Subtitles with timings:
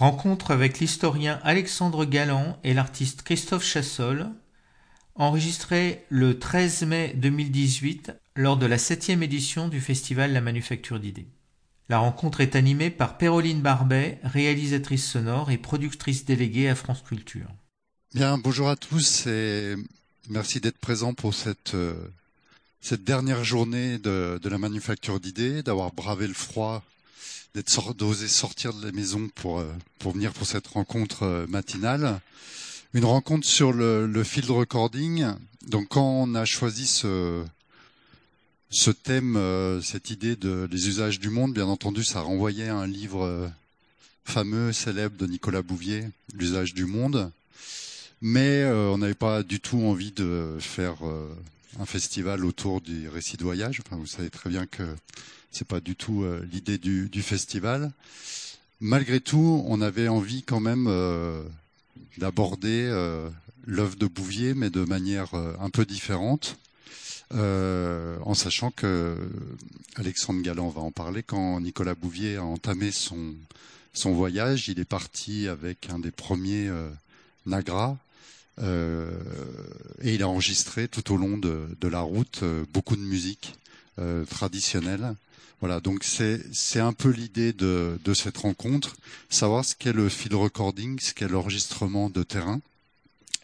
[0.00, 4.30] Rencontre avec l'historien Alexandre Galland et l'artiste Christophe Chassol,
[5.14, 11.26] enregistré le 13 mai 2018 lors de la septième édition du festival La Manufacture d'idées.
[11.90, 17.50] La rencontre est animée par Péroline Barbet, réalisatrice sonore et productrice déléguée à France Culture.
[18.14, 19.74] Bien, bonjour à tous et
[20.30, 22.08] merci d'être présents pour cette, euh,
[22.80, 26.82] cette dernière journée de la manufacture d'idées, d'avoir bravé le froid,
[27.54, 32.20] d'être d'oser sortir de la maison pour, euh, pour venir pour cette rencontre euh, matinale.
[32.94, 35.26] Une rencontre sur le, le field recording.
[35.66, 37.44] Donc quand on a choisi ce,
[38.70, 42.76] ce thème, euh, cette idée de les usages du monde, bien entendu, ça renvoyait à
[42.76, 43.50] un livre
[44.24, 47.30] fameux, célèbre de Nicolas Bouvier, L'usage du monde.
[48.22, 50.98] Mais on n'avait pas du tout envie de faire
[51.78, 53.80] un festival autour du récit de voyage.
[53.84, 54.82] Enfin, vous savez très bien que
[55.50, 57.92] c'est pas du tout l'idée du, du, festival.
[58.80, 60.88] Malgré tout, on avait envie quand même
[62.18, 62.88] d'aborder
[63.66, 66.56] l'œuvre de Bouvier, mais de manière un peu différente.
[67.32, 69.16] Euh, en sachant que
[69.94, 71.22] Alexandre Galland va en parler.
[71.22, 73.34] Quand Nicolas Bouvier a entamé son,
[73.92, 76.88] son voyage, il est parti avec un des premiers euh,
[77.46, 77.96] Nagra.
[78.60, 79.10] Euh,
[80.02, 83.54] et il a enregistré tout au long de, de la route euh, beaucoup de musique
[84.00, 85.14] euh, traditionnelle.
[85.60, 88.96] Voilà, donc c'est un peu l'idée de, de cette rencontre,
[89.28, 92.60] savoir ce qu'est le field recording, ce qu'est l'enregistrement de terrain.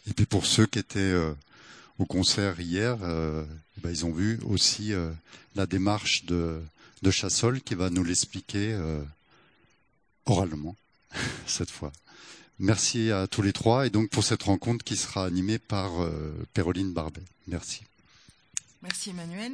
[0.07, 1.13] Et puis pour ceux qui étaient
[1.99, 3.43] au concert hier, euh,
[3.77, 5.11] ben, ils ont vu aussi euh,
[5.55, 6.61] la démarche de,
[7.01, 9.01] de Chassol qui va nous l'expliquer euh,
[10.25, 10.75] oralement
[11.47, 11.91] cette fois.
[12.59, 15.91] Merci à tous les trois et donc pour cette rencontre qui sera animée par
[16.55, 17.21] Péroline Barbet.
[17.47, 17.83] Merci.
[18.81, 19.53] Merci Emmanuel.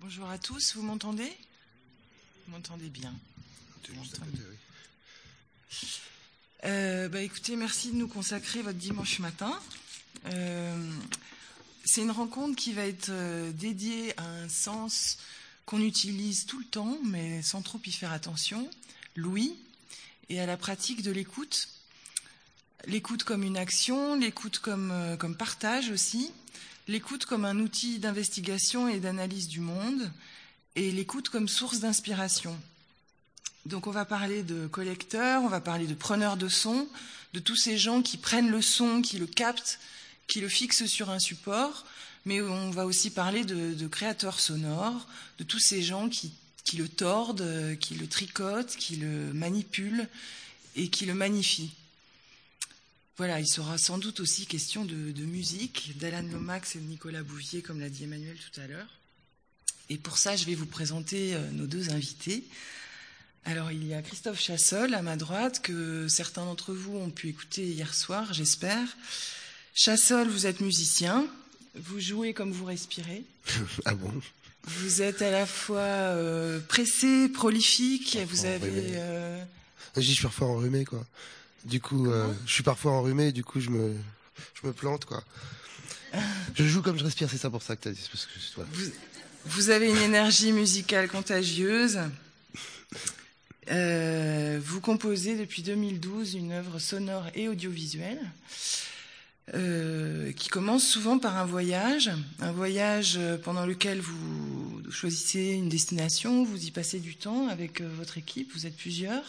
[0.00, 1.36] Bonjour à tous, vous m'entendez?
[2.46, 3.12] Vous m'entendez bien?
[6.64, 9.58] Euh, bah, écoutez, merci de nous consacrer votre dimanche matin.
[10.26, 10.92] Euh,
[11.84, 15.18] c'est une rencontre qui va être euh, dédiée à un sens
[15.66, 18.70] qu'on utilise tout le temps, mais sans trop y faire attention,
[19.16, 19.56] l'ouïe,
[20.28, 21.70] et à la pratique de l'écoute.
[22.86, 26.30] L'écoute comme une action, l'écoute comme, comme partage aussi,
[26.88, 30.10] l'écoute comme un outil d'investigation et d'analyse du monde,
[30.74, 32.58] et l'écoute comme source d'inspiration.
[33.66, 36.88] Donc on va parler de collecteurs, on va parler de preneurs de son,
[37.34, 39.78] de tous ces gens qui prennent le son, qui le captent,
[40.26, 41.84] qui le fixe sur un support,
[42.24, 45.06] mais on va aussi parler de, créateurs sonores,
[45.38, 46.32] de tous ces gens qui,
[46.64, 50.08] qui, le tordent, qui le tricotent, qui le manipulent
[50.74, 51.72] et qui le magnifient.
[53.18, 57.24] Voilà, il sera sans doute aussi question de, de musique, d'Alan Lomax et de Nicolas
[57.24, 58.86] Bouvier, comme l'a dit Emmanuel tout à l'heure.
[59.90, 62.44] Et pour ça, je vais vous présenter euh, nos deux invités.
[63.44, 67.28] Alors, il y a Christophe Chassol à ma droite, que certains d'entre vous ont pu
[67.28, 68.86] écouter hier soir, j'espère.
[69.74, 71.26] Chassol, vous êtes musicien,
[71.74, 73.24] vous jouez comme vous respirez.
[73.84, 74.12] ah bon?
[74.62, 78.70] Vous êtes à la fois euh, pressé, prolifique, vous avez.
[78.94, 79.42] Euh...
[79.96, 81.04] Je suis parfois enrhumé, quoi.
[81.64, 83.94] Du coup, euh, je suis parfois enrhumé, du coup, je me,
[84.54, 85.22] je me plante, quoi.
[86.54, 88.08] je joue comme je respire, c'est ça pour ça que tu as dit.
[88.10, 88.70] Parce que, voilà.
[88.72, 88.90] vous,
[89.46, 91.98] vous avez une énergie musicale contagieuse.
[93.70, 98.20] Euh, vous composez depuis 2012 une œuvre sonore et audiovisuelle.
[99.54, 106.44] Euh, qui commence souvent par un voyage, un voyage pendant lequel vous choisissez une destination,
[106.44, 109.24] vous y passez du temps avec votre équipe, vous êtes plusieurs,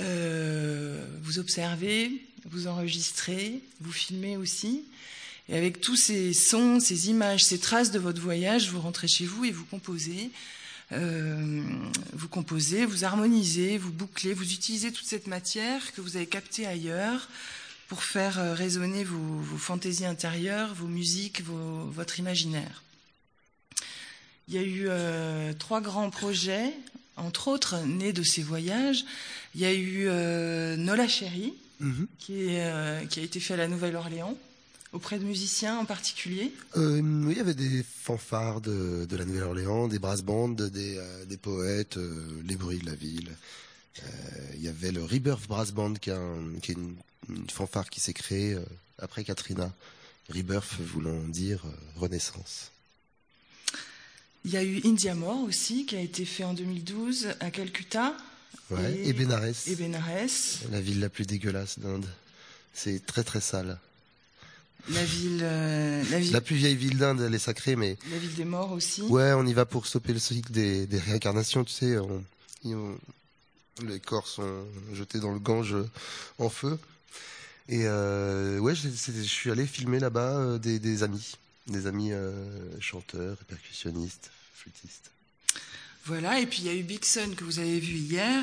[0.00, 2.12] euh, vous observez,
[2.44, 4.84] vous enregistrez, vous filmez aussi,
[5.48, 9.24] et avec tous ces sons, ces images, ces traces de votre voyage, vous rentrez chez
[9.24, 10.30] vous et vous composez.
[10.92, 11.62] Euh,
[12.12, 16.66] vous composez, vous harmonisez, vous bouclez, vous utilisez toute cette matière que vous avez captée
[16.66, 17.28] ailleurs,
[17.88, 22.82] pour faire euh, résonner vos, vos fantaisies intérieures, vos musiques, votre imaginaire.
[24.48, 24.88] Il y a eu
[25.58, 26.72] trois grands projets,
[27.18, 29.04] entre autres nés de ces voyages.
[29.54, 31.08] Il y a eu euh, Nola mm
[31.80, 32.06] -hmm.
[32.18, 34.36] qui, est, euh, qui, a été fait à la Nouvelle-Orléans,
[34.92, 36.52] auprès de musiciens en particulier.
[36.76, 37.00] Euh,
[37.30, 41.98] il y avait des fanfares de, de la Nouvelle-Orléans, des brass bands, des, des poètes,
[42.48, 43.30] les bruits de la ville.
[44.56, 46.94] il y avait le Rebirth Brass Band, qui, a un, qui est une
[47.28, 48.56] une fanfare qui s'est créée
[48.98, 49.72] après Katrina.
[50.30, 51.62] Rebirth voulant dire
[51.96, 52.70] renaissance.
[54.44, 58.16] Il y a eu India More aussi, qui a été fait en 2012 à Calcutta.
[58.70, 59.12] Ouais, et, et.
[60.70, 62.06] La ville la plus dégueulasse d'Inde.
[62.74, 63.78] C'est très très sale.
[64.90, 66.32] La ville, euh, la ville.
[66.32, 67.96] La plus vieille ville d'Inde, elle est sacrée, mais.
[68.10, 69.02] La ville des morts aussi.
[69.02, 71.98] Ouais, on y va pour stopper le cycle des, des réincarnations, tu sais.
[71.98, 72.24] On,
[72.64, 72.98] on,
[73.86, 75.76] Les corps sont jetés dans le Gange
[76.38, 76.78] en feu.
[77.68, 81.36] Et euh, ouais, je, je suis allé filmer là-bas euh, des, des amis,
[81.66, 82.32] des amis euh,
[82.80, 85.10] chanteurs, percussionnistes, flûtistes.
[86.08, 88.42] Voilà, et puis il y a eu Bixon que vous avez vu hier,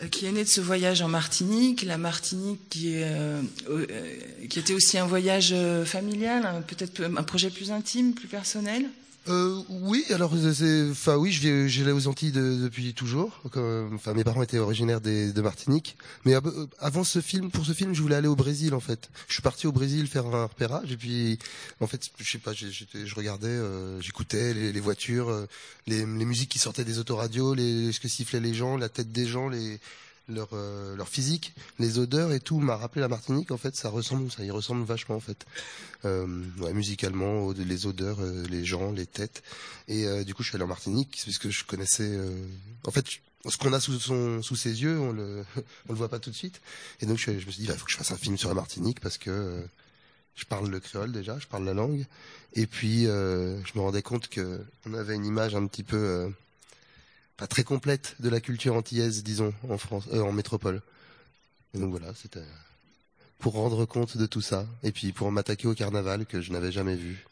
[0.00, 1.82] euh, qui est né de ce voyage en Martinique.
[1.82, 5.52] La Martinique qui, euh, euh, était aussi un voyage
[5.84, 8.88] familial, hein, peut-être un projet plus intime, plus personnel.
[9.28, 10.32] Euh, oui, alors
[10.90, 13.40] enfin oui, je j'ai aux Antilles de- depuis toujours.
[13.52, 17.50] Comme- Enfin, mes parents étaient originaires des, de Martinique, mais ab- euh, avant ce film,
[17.52, 19.10] pour ce film, je voulais aller au Brésil en fait.
[19.28, 21.38] Je suis parti au Brésil faire un repérage et puis,
[21.80, 25.46] en fait, je sais pas, je regardais, euh, j'écoutais les, les voitures, euh,
[25.86, 29.12] les, les musiques qui sortaient des autoradios, les, ce que sifflaient les gens, la tête
[29.12, 29.78] des gens, les
[30.28, 33.50] leur euh, leur physique, les odeurs et tout m'a rappelé la Martinique.
[33.50, 35.44] En fait, ça ressemble, ça y ressemble vachement en fait.
[36.04, 36.26] Euh,
[36.58, 39.42] ouais, musicalement, les odeurs, euh, les gens, les têtes.
[39.88, 42.08] Et euh, du coup, je suis allé en Martinique puisque je connaissais.
[42.08, 42.46] euh,
[42.86, 43.04] En fait,
[43.48, 45.44] ce qu'on a sous son sous ses yeux, on le
[45.88, 46.60] on le voit pas tout de suite.
[47.00, 48.54] Et donc, je, me suis dit, il faut que je fasse un film sur la
[48.54, 49.60] Martinique parce que euh,
[50.34, 52.06] je parle le créole déjà, je parle la langue.
[52.54, 56.30] Et puis, je me rendais compte que on avait une image un petit peu
[57.36, 60.82] pas très complète de la culture antillaise, disons, en France, euh, en métropole.
[61.74, 62.44] Et donc voilà, c'était
[63.38, 66.70] pour rendre compte de tout ça, et puis pour m'attaquer au carnaval que je n'avais
[66.70, 67.26] jamais vu.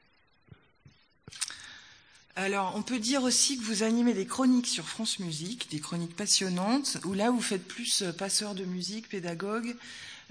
[2.37, 6.17] Alors, on peut dire aussi que vous animez des chroniques sur France Musique, des chroniques
[6.17, 9.77] passionnantes, où là, vous faites plus euh, passeur de musique, pédagogue.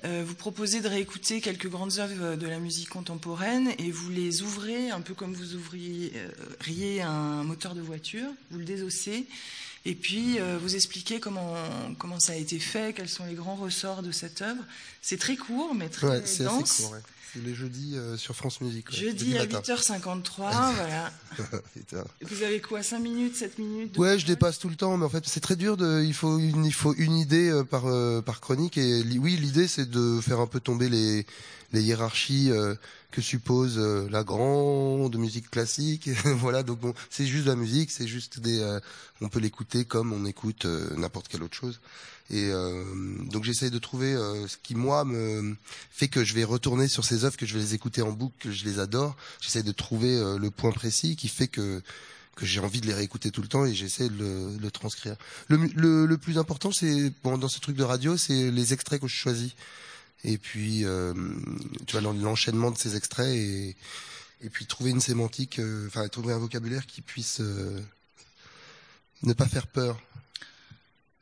[0.05, 4.41] Euh, vous proposez de réécouter quelques grandes œuvres de la musique contemporaine et vous les
[4.43, 6.13] ouvrez un peu comme vous ouvriez
[7.01, 9.25] un moteur de voiture, vous le désossez
[9.85, 11.53] et puis euh, vous expliquez comment,
[11.97, 14.61] comment ça a été fait, quels sont les grands ressorts de cette œuvre.
[15.01, 16.39] C'est très court mais très Ouais, dense.
[16.41, 16.91] assez court.
[16.93, 16.99] Ouais.
[17.33, 18.89] C'est les jeudis euh, sur France Musique.
[18.89, 18.97] ouais.
[18.97, 19.61] Jeudi à matin.
[19.61, 21.11] 8h53, voilà.
[22.21, 25.09] Vous avez quoi 5 minutes, 7 minutes Ouais, je dépasse tout le temps, mais en
[25.09, 25.77] fait, c'est très dur.
[25.77, 28.77] De, il faut une, il faut une idée euh, par euh, par chronique.
[28.77, 31.25] Et li- oui, l'idée, c'est de faire un peu tomber les
[31.71, 32.73] les hiérarchies euh,
[33.11, 36.09] que suppose euh, la grande musique classique.
[36.25, 38.59] voilà, donc bon, c'est juste de la musique, c'est juste des.
[38.59, 38.79] euh,
[39.21, 41.79] on peut l'écouter comme on écoute euh, n'importe quelle autre chose.
[42.31, 42.83] Et euh,
[43.31, 45.55] donc j'essaye de trouver euh, ce qui moi me
[45.89, 48.35] fait que je vais retourner sur ces œuvres, que je vais les écouter en boucle,
[48.39, 49.15] que je les adore.
[49.41, 51.81] J'essaye de trouver euh, le point précis qui fait que
[52.35, 55.17] que j'ai envie de les réécouter tout le temps et j'essaie de le, le transcrire.
[55.49, 59.01] Le, le, le plus important, c'est bon, dans ce truc de radio, c'est les extraits
[59.01, 59.51] que je choisis.
[60.23, 61.13] Et puis, euh,
[61.85, 63.75] tu vois, l'en- l'enchaînement de ces extraits et,
[64.41, 67.77] et puis trouver une sémantique, enfin, trouver un vocabulaire qui puisse euh,
[69.23, 69.99] ne pas faire peur.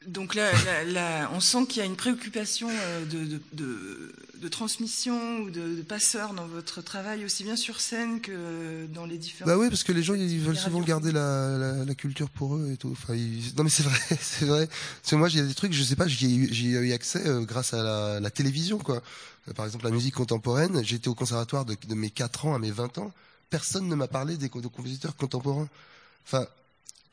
[0.08, 4.14] Donc là, là, là, on sent qu'il y a une préoccupation euh, de, de, de,
[4.42, 9.06] de transmission ou de, de passeur dans votre travail, aussi bien sur scène que dans
[9.06, 9.52] les différents.
[9.52, 12.56] Bah oui, parce que les gens ils veulent souvent garder la, la, la culture pour
[12.56, 12.90] eux et tout.
[12.92, 14.68] Enfin, ils- non mais c'est vrai, c'est vrai.
[14.68, 17.74] Parce que moi j'ai des trucs, je sais pas, j'y ai eu, accès euh, grâce
[17.74, 19.02] à la, la télévision quoi.
[19.50, 22.60] Euh, Par exemple la musique contemporaine, j'étais au conservatoire de, de mes 4 ans à
[22.60, 23.12] mes 20 ans,
[23.50, 25.68] personne ne m'a parlé des co- de compositeurs contemporains.
[26.26, 26.48] Enfin,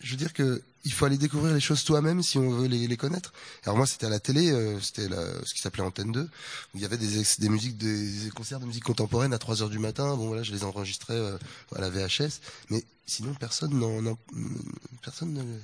[0.00, 2.87] je veux dire que il faut aller découvrir les choses toi-même si on veut les,
[2.87, 3.32] les connaître.
[3.64, 6.29] Alors moi c'était à la télé, euh, c'était ce qui s'appelait Antenne 2, où
[6.75, 9.70] il y avait des, des musiques, des, des concerts de musique contemporaine à 3 heures
[9.70, 10.14] du matin.
[10.17, 11.38] Bon voilà, je les enregistrais euh,
[11.75, 14.19] à la VHS, mais sinon personne n'en-
[15.02, 15.58] personne ne,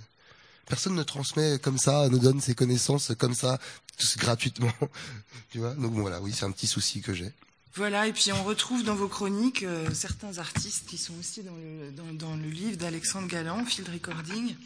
[0.66, 3.58] personne ne transmet comme ça, ne donne ses connaissances comme ça,
[3.98, 4.72] tous gratuitement.
[5.50, 5.74] tu vois?
[5.74, 7.30] Donc bon, voilà, oui, c'est un petit souci que j'ai.
[7.74, 11.54] Voilà, et puis on retrouve dans vos chroniques euh, certains artistes qui sont aussi dans
[11.54, 14.56] le, dans, le livre d'Alexandre Galland, Field Recording.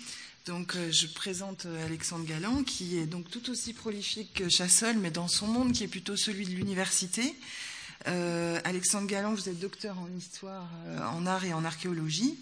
[0.46, 4.96] Donc euh, je présente euh, Alexandre Galland, qui est donc tout aussi prolifique que Chassol,
[4.96, 7.34] mais dans son monde qui est plutôt celui de l'université.
[8.06, 12.38] Euh, Alexandre Galland, vous êtes docteur en histoire, euh, en art et en archéologie.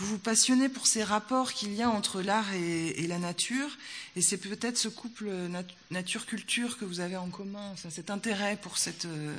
[0.00, 3.68] Vous vous passionnez pour ces rapports qu'il y a entre l'art et, la nature,
[4.16, 8.78] et c'est peut-être ce couple nat- nature-culture que vous avez en commun, cet intérêt pour,
[8.78, 9.36] cette, euh,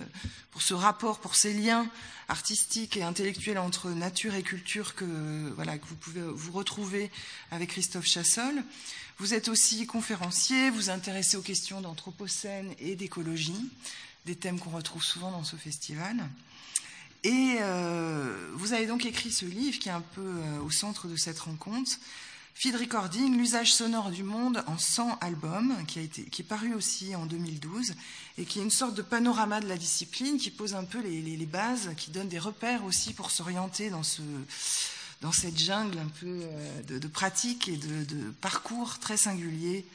[0.52, 1.90] pour ce rapport, pour ces liens
[2.28, 7.10] artistiques et intellectuels entre nature et culture que, voilà, que vous pouvez vous retrouver
[7.50, 8.64] avec Christophe Chassol.
[9.18, 13.68] Vous êtes aussi conférencier, vous intéressez aux questions d'anthropocène et d'écologie,
[14.28, 16.18] des thèmes qu'on retrouve souvent dans ce festival.
[17.24, 21.08] Et euh, vous avez donc écrit ce livre qui est un peu euh, au centre
[21.08, 21.92] de cette rencontre,
[22.54, 26.74] Feed Recording, l'usage sonore du monde en 100 albums, qui, a été, qui est paru
[26.74, 27.94] aussi en 2012,
[28.38, 31.46] et qui est une sorte de panorama de la discipline, qui pose un peu les,
[31.46, 34.22] bases, qui donne des repères aussi pour s'orienter dans, ce,
[35.22, 39.86] dans cette jungle un peu euh, de, pratiques et de, de parcours très singuliers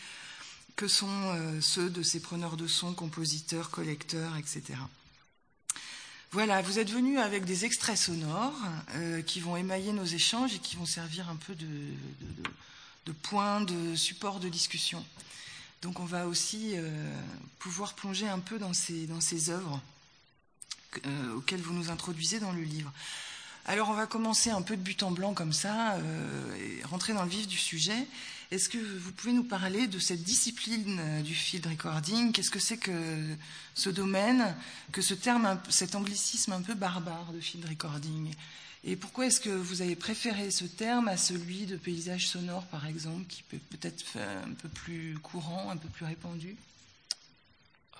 [0.76, 4.62] que sont euh, ceux de ces preneurs de son, compositeurs, collecteurs, etc.
[6.32, 8.58] Voilà, vous êtes venus avec des extraits sonores
[8.96, 11.66] euh, qui vont émailler nos échanges et qui vont servir un peu de,
[13.06, 15.04] de, point, de support de discussion.
[15.82, 16.74] Donc on va aussi
[17.58, 19.80] pouvoir plonger un peu dans ces, dans ces œuvres
[21.34, 22.92] auxquelles vous nous introduisez dans le livre.
[23.68, 25.98] Alors on va commencer un peu de but en blanc comme ça,
[26.58, 28.06] et rentrer dans le vif du sujet.
[28.52, 32.30] Est-ce que vous pouvez nous parler de cette discipline euh, du field recording?
[32.30, 32.92] Qu'est-ce que c'est que
[33.74, 34.54] ce domaine,
[34.92, 38.32] que ce terme, cet anglicisme un peu barbare de field recording?
[38.84, 42.86] Et pourquoi est-ce que vous avez préféré ce terme à celui de paysage sonore, par
[42.86, 46.54] exemple, qui peut peut-être un peu plus courant, un peu plus répandu?
[47.94, 47.98] Euh,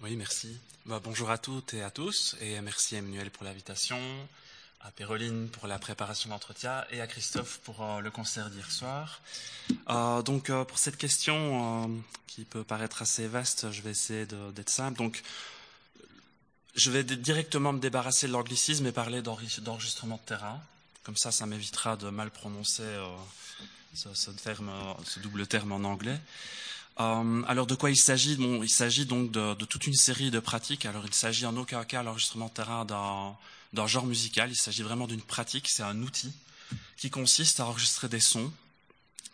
[0.00, 0.56] Oui, merci.
[0.86, 3.98] Bah, bonjour à toutes et à tous, et merci Emmanuel pour l'invitation
[4.84, 9.20] à Péroline pour la préparation d'entretien et à Christophe pour euh, le concert d'hier soir.
[9.88, 14.70] Euh, donc euh, pour cette question qui peut paraître assez vaste, je vais essayer d'être
[14.70, 14.98] simple.
[14.98, 15.22] Donc
[16.74, 20.60] je vais directement me débarrasser de l'anglicisme et parler d'enregistrement de terrain.
[21.04, 22.84] Comme ça, ça m'évitera de mal prononcer
[23.94, 26.18] ce, double terme en anglais.
[26.96, 28.38] alors de quoi il s'agit?
[28.40, 30.86] Il s'agit donc de, toute une série de pratiques.
[30.86, 33.36] Alors il s'agit en aucun cas l'enregistrement de terrain dans
[33.72, 34.50] d'un genre musical.
[34.50, 36.32] Il s'agit vraiment d'une pratique, c'est un outil
[36.96, 38.52] qui consiste à enregistrer des sons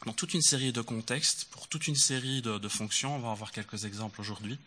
[0.07, 3.17] dans toute une série de contextes, pour toute une série de, fonctions.
[3.17, 4.59] On va en voir quelques exemples aujourd'hui.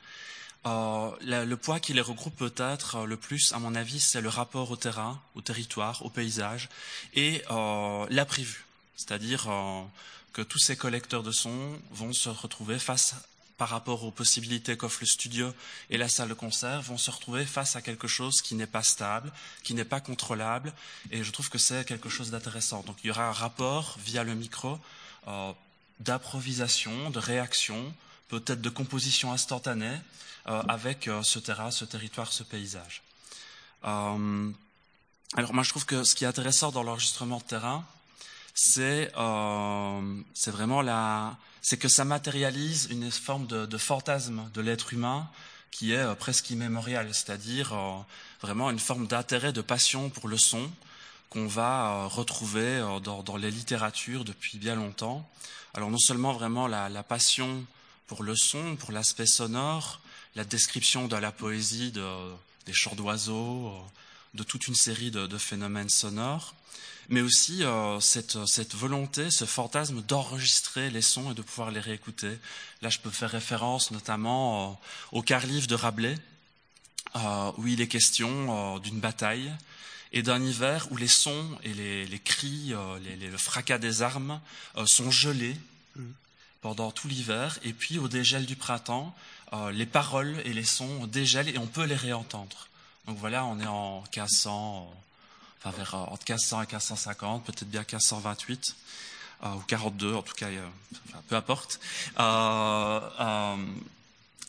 [0.66, 4.70] Euh, le poids qui les regroupe peut-être le plus, à mon avis, c'est le rapport
[4.70, 6.70] au terrain, au territoire, au paysage
[7.16, 8.66] et euh, l'imprévu.
[8.96, 9.82] C'est-à-dire euh,
[10.34, 13.16] que tous ces collecteurs de sons vont se retrouver face
[13.62, 15.54] par rapport aux possibilités qu'offre le studio
[15.92, 18.82] et la salle de concert, vont se retrouver face à quelque chose qui n'est pas
[18.82, 20.74] stable, qui n'est pas contrôlable,
[21.12, 22.82] et je trouve que c'est quelque chose d'intéressant.
[22.82, 24.80] Donc il y aura un rapport via le micro
[25.28, 25.52] euh,
[26.00, 27.94] d'improvisation, de réaction,
[28.30, 30.00] peut-être de composition instantanée
[30.48, 33.04] euh, avec euh, ce terrain, ce territoire, ce paysage.
[33.84, 37.86] alors moi je trouve que ce qui est intéressant dans l'enregistrement de terrain,
[38.56, 45.30] c'est vraiment la, c'est que ça matérialise une forme de, fantasme de l'être humain
[45.70, 47.98] qui est euh, presque immémorial, c'est-à-dire euh,
[48.42, 50.70] vraiment une forme d'intérêt, de passion pour le son
[51.30, 55.30] qu'on va euh, retrouver dans, les littératures depuis bien longtemps.
[55.74, 57.64] Alors non seulement vraiment la, passion
[58.08, 60.02] pour le son, pour l'aspect sonore,
[60.36, 61.94] la description de la poésie
[62.66, 63.74] des chants d'oiseaux,
[64.34, 66.54] de toute une série de phénomènes sonores,
[67.12, 71.82] mais aussi euh, cette, cette, volonté, ce fantasme d'enregistrer les sons et de pouvoir les
[71.82, 72.40] réécouter.
[72.82, 74.80] Là, je peux faire référence notamment
[75.14, 76.18] euh, au livre de Rabelais,
[77.18, 79.52] euh, où il est question d'une bataille
[80.14, 84.02] et d'un hiver où les sons et les, les cris, les, les, le fracas des
[84.02, 84.40] armes
[84.86, 85.58] sont gelés
[85.98, 86.04] mmh.
[86.62, 89.14] pendant tout l'hiver, et puis au dégel du printemps,
[89.72, 92.68] les paroles et les sons dégèlent et on peut les réentendre.
[93.08, 94.94] Donc voilà, on est en 1500
[95.64, 98.76] enfin vers euh, entre 1500 et 1550, peut-être bien 1528
[99.44, 100.48] euh, ou 42, en tout cas,
[101.28, 101.80] peu importe.
[102.20, 103.56] Euh,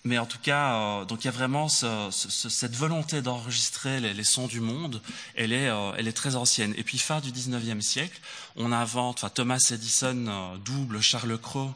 [0.04, 4.60] mais en tout cas, donc il y a vraiment cette volonté d'enregistrer les, sons du
[4.60, 5.00] monde,
[5.36, 6.74] elle est, elle est très ancienne.
[6.76, 8.20] Et puis fin du 19e siècle,
[8.56, 11.72] on invente, enfin Thomas Edison double Charles Cros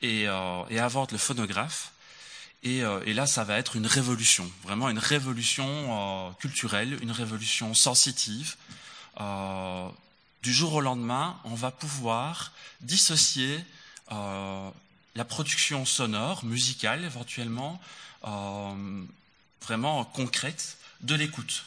[0.00, 0.26] et,
[0.70, 1.90] et invente le phonographe.
[2.64, 7.74] Euh, et, là, ça va être une révolution, vraiment une révolution euh, culturelle, une révolution
[7.74, 8.56] sensitive.
[9.20, 9.88] Euh,
[10.42, 13.64] du jour au lendemain, on va pouvoir dissocier
[14.10, 17.80] la production sonore, musicale éventuellement,
[18.22, 21.64] vraiment concrète, de l'écoute.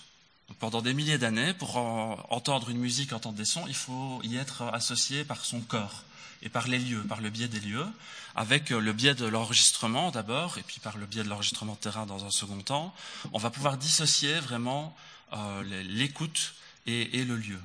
[0.60, 4.64] Pendant des milliers d'années, pour entendre une musique, entendre des sons, il faut y être
[4.72, 6.04] associé par son corps
[6.42, 7.88] et par les lieux, par le biais des lieux,
[8.36, 11.80] avec euh, le biais de l'enregistrement d'abord, et puis par le biais de l'enregistrement de
[11.80, 12.94] terrain dans un second temps,
[13.34, 14.96] on va pouvoir dissocier vraiment
[15.34, 16.54] euh, l'écoute
[16.86, 17.60] et, le lieu.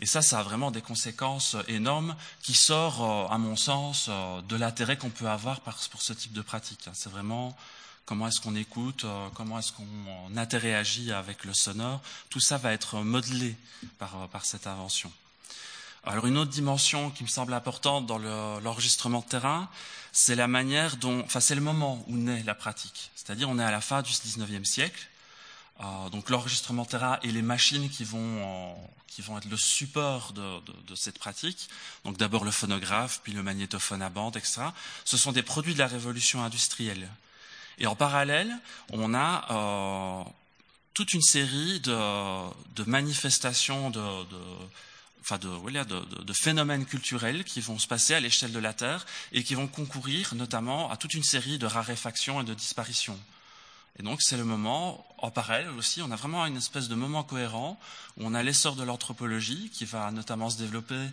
[0.00, 4.56] Et ça, ça a vraiment des conséquences énormes qui sortent, euh, à mon sens, de
[4.56, 6.88] l'intérêt qu'on peut avoir pour ce type de pratique.
[6.92, 7.56] C'est vraiment
[8.06, 12.00] comment est-ce qu'on écoute, comment est-ce qu'on interagit avec le sonore.
[12.30, 13.56] Tout ça va être modelé
[13.98, 15.12] par cette invention.
[16.04, 19.68] Alors une autre dimension qui me semble importante dans l'enregistrement de terrain,
[20.12, 23.10] c'est la manière dont, enfin c'est le moment où naît la pratique.
[23.14, 25.08] C'est-à-dire on est à la fin du 19e siècle,
[25.80, 28.74] euh, donc l'enregistrement de terrain et les machines qui vont,
[29.08, 31.68] qui vont être le support de, cette pratique,
[32.04, 34.62] donc d'abord le phonographe, puis le magnétophone à bande, etc.,
[35.04, 37.08] ce sont des produits de la révolution industrielle.
[37.78, 38.52] Et en parallèle,
[38.90, 40.30] on a euh,
[40.94, 44.00] toute une série de, manifestations de
[45.22, 49.44] enfin de, de, phénomènes culturels qui vont se passer à l'échelle de la Terre et
[49.44, 53.18] qui vont concourir notamment à toute une série de raréfactions et de disparitions.
[53.98, 57.22] Et donc c'est le moment, en parallèle aussi, on a vraiment une espèce de moment
[57.22, 57.78] cohérent
[58.16, 61.06] où on a l'essor de l'anthropologie qui va notamment se développer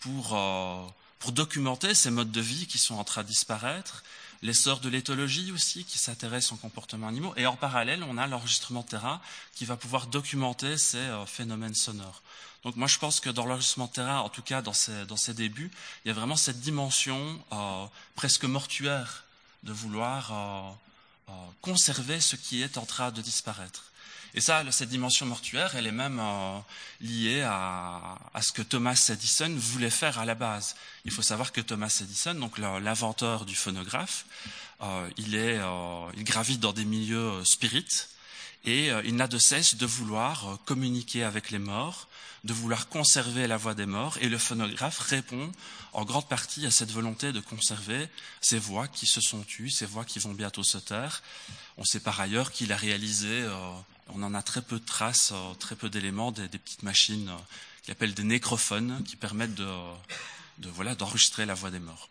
[0.00, 0.84] pour, euh,
[1.20, 4.02] pour documenter ces modes de vie qui sont en train de disparaître,
[4.42, 7.32] l'essor de l'éthologie aussi, qui s'intéresse aux comportements animaux.
[7.36, 9.20] Et en parallèle, on a l'enregistrement de terrain
[9.54, 12.22] qui va pouvoir documenter ces euh, phénomènes sonores.
[12.64, 15.34] Donc moi, je pense que dans l'enregistrement terrain, en tout cas dans ses, dans ses
[15.34, 15.70] débuts,
[16.04, 19.24] il y a vraiment cette dimension euh, presque mortuaire
[19.64, 20.32] de vouloir
[21.28, 23.92] euh, conserver ce qui est en train de disparaître.
[24.34, 26.58] Et ça, cette dimension mortuaire, elle est même euh,
[27.02, 30.74] liée à, à, ce que Thomas Edison voulait faire à la base.
[31.04, 34.24] Il faut savoir que Thomas Edison, donc l'inventeur du phonographe,
[34.80, 38.08] euh, il, est, euh, il gravite dans des milieux spirites
[38.64, 42.08] et il n'a de cesse de vouloir communiquer avec les morts,
[42.44, 45.50] de vouloir conserver la voix des morts, et le phonographe répond
[45.92, 48.08] en grande partie à cette volonté de conserver
[48.40, 51.22] ces voix qui se sont tues, ces voix qui vont bientôt se taire.
[51.76, 53.48] On sait par ailleurs qu'il a réalisé
[54.14, 57.36] on en a très peu de traces, euh, très peu d'éléments, des, petites machines euh,
[57.82, 59.68] qui appellent des nécrophones, qui permettent de,
[60.58, 62.08] voilà d'enregistrer la voix des morts.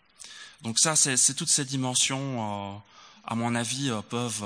[0.62, 2.78] Donc ça, c'est toutes ces dimensions, euh,
[3.26, 4.44] à mon avis, peuvent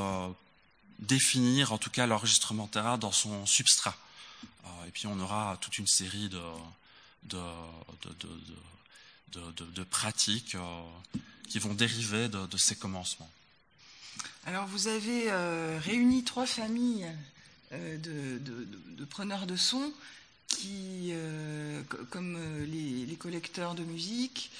[0.98, 3.96] définir en tout cas l'enregistrement terrain dans son substrat.
[4.86, 6.42] et puis on aura toute une série de,
[7.24, 7.40] de,
[9.74, 10.56] de pratiques
[11.48, 13.30] qui vont dériver de, ces commencements.
[14.46, 15.30] Alors vous avez
[15.78, 17.06] réuni trois familles
[17.72, 19.92] euh, de, preneurs de son
[20.46, 24.50] qui, euh, comme euh, les, collecteurs de musique,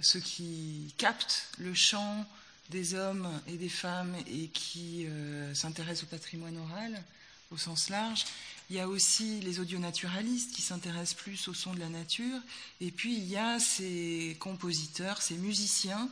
[0.00, 2.26] ceux qui captent le chant
[2.70, 5.06] des hommes et des femmes et qui
[5.52, 7.02] s'intéressent au patrimoine oral
[7.50, 8.24] au sens large.
[8.70, 12.40] Il y a aussi les audionaturalistes qui s'intéressent plus au son de la nature.
[12.80, 16.08] Et puis il y a ces compositeurs, ces musiciens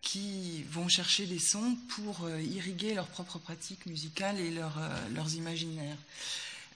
[0.00, 5.08] qui vont chercher des sons pour euh, irriguer leur propre pratique musicale et leur, euh,
[5.14, 5.96] leurs imaginaires.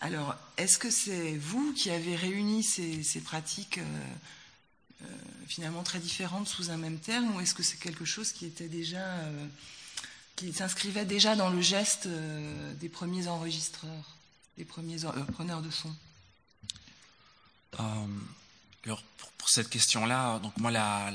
[0.00, 4.14] Alors, est-ce que c'est vous qui avez réuni ces, ces pratiques euh,
[5.47, 8.68] finalement très différentes sous un même terme, ou est-ce que c'est quelque chose qui était
[8.68, 9.04] déjà,
[10.37, 12.09] qui s'inscrivait déjà dans le geste
[12.80, 14.16] des premiers enregistreurs,
[14.56, 14.99] des premiers
[15.32, 15.95] preneurs de son?
[18.82, 21.12] Pour, cette question-là, donc moi la,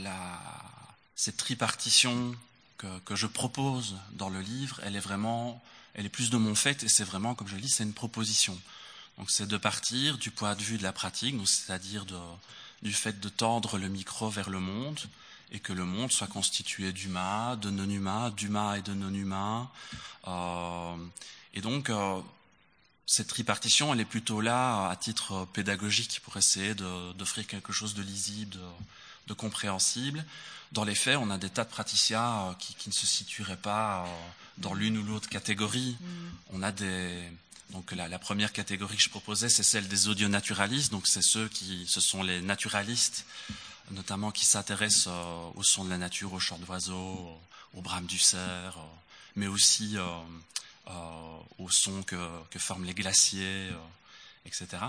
[1.15, 2.35] cette tripartition
[2.77, 6.53] que, que, je propose dans le livre, elle est vraiment, elle est plus de mon
[6.53, 8.59] fait et c'est vraiment, comme je le dis, c'est une proposition.
[9.17, 12.05] Donc c'est de partir du point de vue de la pratique, c'est-à-dire
[12.81, 14.99] du fait de tendre le micro vers le monde
[15.51, 19.69] et que le monde soit constitué d'humains, de non-humains, d'humains et de non-humains.
[20.27, 20.95] Euh,
[21.53, 22.19] et donc euh,
[23.05, 28.01] cette tripartition, elle est plutôt là à titre pédagogique pour essayer d'offrir quelque chose de
[28.01, 28.59] lisible, de,
[29.27, 30.25] de compréhensible
[30.71, 33.55] dans les faits, on a des tas de praticiens euh, qui, qui, ne se situeraient
[33.57, 34.05] pas
[34.57, 35.97] dans l'une ou l'autre catégorie.
[35.99, 36.05] Mm.
[36.53, 37.23] On a des
[37.71, 40.91] donc la, première catégorie que je proposais, c'est celle des audionaturalistes.
[40.91, 43.25] Donc c'est ceux qui, ce sont les naturalistes,
[43.91, 47.39] notamment qui s'intéressent euh, au son de la nature, au chant d'oiseaux,
[47.73, 48.77] au brame du cerf,
[49.35, 50.89] mais aussi euh,
[51.57, 52.15] au son que,
[52.49, 53.69] que, forment les glaciers,
[54.45, 54.83] etc.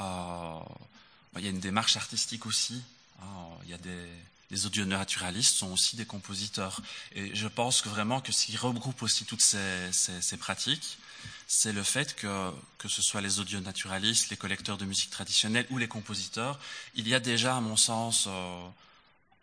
[0.00, 2.82] il y a une démarche artistique aussi.
[3.20, 3.26] Hein.
[3.64, 4.08] il y a des
[4.52, 6.80] les audionaturalistes sont aussi des compositeurs.
[7.14, 10.98] Et je pense vraiment que ce qui regroupe aussi toutes ces pratiques,
[11.46, 15.78] c'est le fait que, que ce soit les audionaturalistes, les collecteurs de musique traditionnelle ou
[15.78, 16.58] les compositeurs,
[16.94, 18.68] il y a déjà, à mon sens, euh,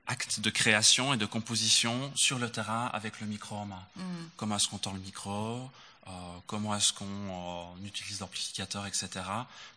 [0.08, 3.86] acte de création et de composition sur le terrain avec le micro en main.
[3.96, 4.02] Mm.
[4.38, 5.70] Comment est-ce qu'on tend le micro
[6.10, 6.12] euh,
[6.48, 9.10] comment est-ce qu'on euh, utilise l'amplificateur, etc.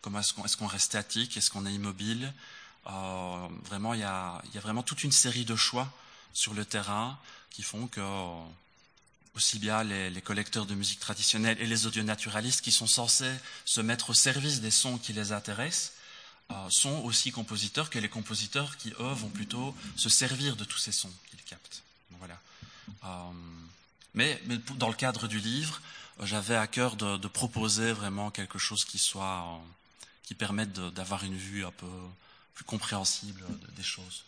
[0.00, 2.32] Comment est-ce qu'on est, qu'on reste statique, est-ce qu'on est immobile,
[2.86, 5.92] euh, vraiment, il y, a, il y, a, vraiment toute une série de choix
[6.32, 7.18] sur le terrain
[7.50, 8.00] qui font que
[9.34, 13.32] aussi bien les, les, collecteurs de musique traditionnelle et les audionaturalistes qui sont censés
[13.64, 15.92] se mettre au service des sons qui les intéressent
[16.50, 20.78] euh, sont aussi compositeurs que les compositeurs qui, eux, vont plutôt se servir de tous
[20.78, 21.82] ces sons qu'ils captent.
[22.18, 22.38] voilà.
[23.04, 23.08] Euh,
[24.14, 25.80] mais, mais, dans le cadre du livre,
[26.20, 31.24] j'avais à cœur de, de, proposer vraiment quelque chose qui soit, euh, qui permette d'avoir
[31.24, 31.86] une vue un peu
[32.54, 33.42] plus compréhensible
[33.76, 34.24] des choses.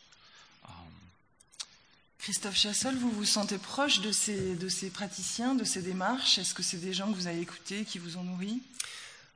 [2.24, 6.38] Christophe Chassol, vous vous sentez proche de ces, de ces praticiens, de ces démarches?
[6.38, 8.62] Est-ce que c'est des gens que vous avez écoutés, qui vous ont nourri?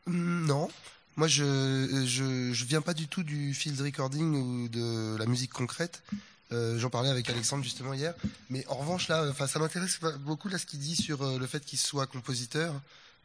[0.06, 0.70] Hum, Non.
[1.16, 5.26] Moi, je ne je, je, viens pas du tout du field recording ou de la
[5.26, 6.02] musique concrète.
[6.50, 8.14] Euh, J'en parlais avec Alexandre justement hier.
[8.48, 11.62] Mais en revanche, là, ça m'intéresse beaucoup là, ce qu'il dit sur euh, le fait
[11.62, 12.72] qu'il soit compositeur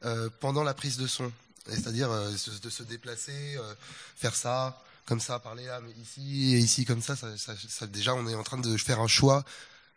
[0.04, 1.32] euh, pendant la prise de son.
[1.70, 3.58] C'est-à-dire de se déplacer,
[4.18, 8.14] faire ça, comme ça, parler là, mais ici et ici comme ça, ça, ça, déjà
[8.14, 9.44] on est en train de faire un choix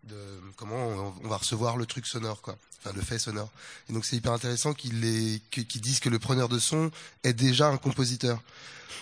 [0.05, 0.17] de
[0.57, 2.57] comment on, va recevoir le truc sonore, quoi.
[2.79, 3.51] Enfin, le fait sonore.
[3.89, 6.91] Et donc c'est hyper intéressant qu'ils qu disent que le preneur de son
[7.25, 8.41] est déjà un compositeur.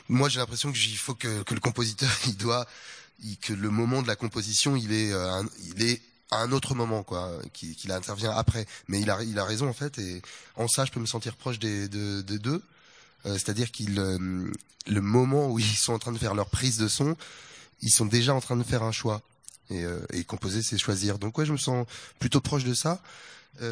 [0.08, 2.66] Moi, j'ai l'impression qu'il faut que, que, le compositeur, il doit,
[3.22, 6.74] il, que le moment de la composition, il est, euh, il est à un autre
[6.74, 8.66] moment, quoi, qu'il qui intervient après.
[8.88, 10.22] Mais il a, il a raison en fait, et
[10.56, 12.62] en ça, je peux me sentir proche des, de, de deux.
[13.26, 14.50] Euh, C'est-à-dire qu'il, euh,
[14.86, 17.16] le moment où ils sont en train de faire leur prise de son,
[17.82, 19.22] ils sont déjà en train de faire un choix.
[19.70, 21.18] Et, euh, et composer, c'est choisir.
[21.18, 21.86] Donc ouais, je me sens
[22.18, 23.00] plutôt proche de ça.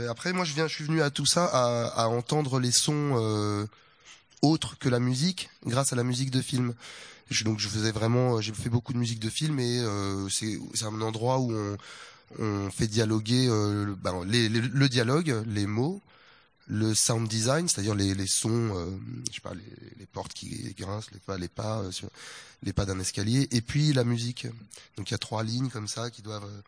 [0.09, 3.67] Après, moi, je viens, je suis venu à tout ça à, à entendre les sons
[4.41, 6.75] autres que la musique, grâce à la musique de film.
[7.31, 10.85] Je, donc, je faisais vraiment, j'ai fait beaucoup de musique de film et euh, c'est
[10.85, 11.77] un endroit où on,
[12.39, 14.25] on fait dialoguer euh, le- ben,
[14.89, 16.01] dialogue, les mots,
[16.67, 18.91] le sound design, c'est-à-dire les, les sons, euh,
[19.29, 22.09] je sais pas, les, portes qui grincent, les pas, les pas, euh, sur,
[22.63, 24.47] les pas d'un escalier, et puis la musique.
[24.97, 26.61] Donc il y a trois lignes comme ça qui doivent, euh,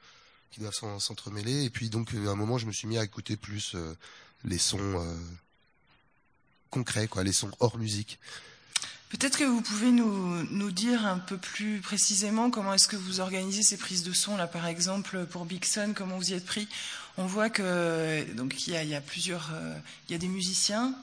[0.50, 1.64] qui doivent s'en- s'entremêler.
[1.64, 3.76] Et puis donc euh, à un moment, je me suis mis à écouter plus
[4.44, 5.06] les sons
[6.70, 8.18] concrets, quoi, les sons hors musique.
[9.10, 13.20] Peut-être que vous pouvez nous, nous dire un peu plus précisément comment est-ce que vous
[13.20, 16.44] organisez ces prises de son là par exemple pour Big Sun comment vous y êtes
[16.44, 16.66] pris?
[17.18, 19.76] On voit que donc il y a, il y a plusieurs euh,
[20.08, 20.94] il y a des musiciens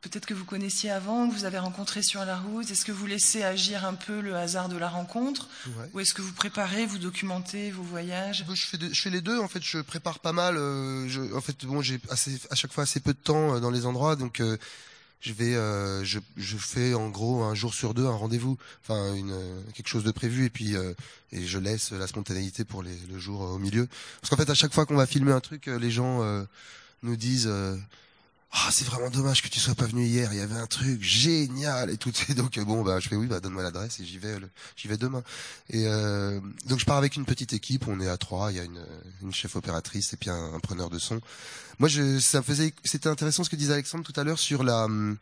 [0.00, 3.06] peut-être que vous connaissiez avant que vous avez rencontré sur la route est-ce que vous
[3.06, 5.90] laissez agir un peu le hasard de la rencontre Ouais.
[5.92, 8.44] ou est-ce que vous préparez vous documentez vos voyages?
[8.52, 9.38] Je fais, de- je fais les deux.
[9.40, 10.56] En fait, je prépare pas mal.
[10.56, 13.70] euh, je, en fait, bon, j'ai à chaque fois assez peu de temps euh, dans
[13.70, 14.40] les endroits, donc
[15.20, 19.14] je vais, euh, je, je fais en gros un jour sur deux un rendez-vous, enfin
[19.14, 19.34] une
[19.74, 20.94] quelque chose de prévu, et puis euh,
[21.32, 23.88] et je laisse la spontanéité pour les, le jour euh, au milieu.
[24.20, 26.22] Parce qu'en fait, à chaque fois qu'on va filmer un truc, les gens
[27.02, 27.50] nous disent.
[28.54, 30.32] Euh, ah, c'est vraiment dommage que tu sois pas venu hier.
[30.32, 32.12] Il y avait un truc génial et tout.
[32.30, 34.48] Et donc euh, bon, bah je fais oui, bah donne-moi l'adresse et j'y vais, le-
[34.76, 35.22] j'y vais demain.
[35.70, 37.86] Et euh, donc je pars avec une petite équipe.
[37.88, 38.50] On est à trois.
[38.50, 38.84] Il y a une,
[39.22, 41.20] une chef opératrice et puis un, un preneur de son.
[41.78, 44.64] Moi, je, ça me faisait, c'était intéressant ce que disait Alexandre tout à l'heure sur
[44.64, 45.16] la, hum,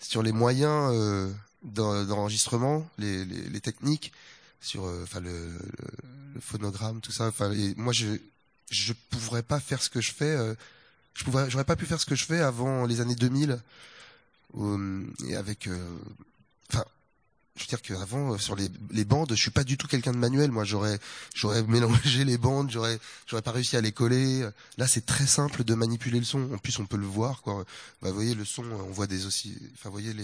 [0.00, 1.30] sur les moyens euh,
[1.62, 4.12] d'en- d'enregistrement, les, les, les techniques,
[4.60, 5.30] sur, euh, enfin le,
[6.34, 7.26] le, phonogramme, tout ça.
[7.28, 8.06] Enfin, moi, je,
[8.70, 10.36] je pourrais pas faire ce que je fais.
[11.18, 13.58] Je pourrais, j'aurais pas pu faire ce que je fais avant les années 2000.
[14.56, 15.98] euh, et avec, euh,
[16.70, 16.84] enfin,
[17.56, 20.16] je veux dire qu'avant euh, sur les, bandes, je suis pas du tout quelqu'un de
[20.16, 20.52] manuel.
[20.52, 21.00] Moi, j'aurais
[21.34, 24.48] j'aurais mélangé les bandes, j'aurais j'aurais pas réussi à les coller.
[24.76, 26.52] Là, c'est très simple de manipuler le son.
[26.52, 27.42] En plus, on peut le voir.
[27.42, 27.64] Quoi.
[28.00, 30.14] Bah, vous voyez le son, on voit des aussi, enfin, vous voyez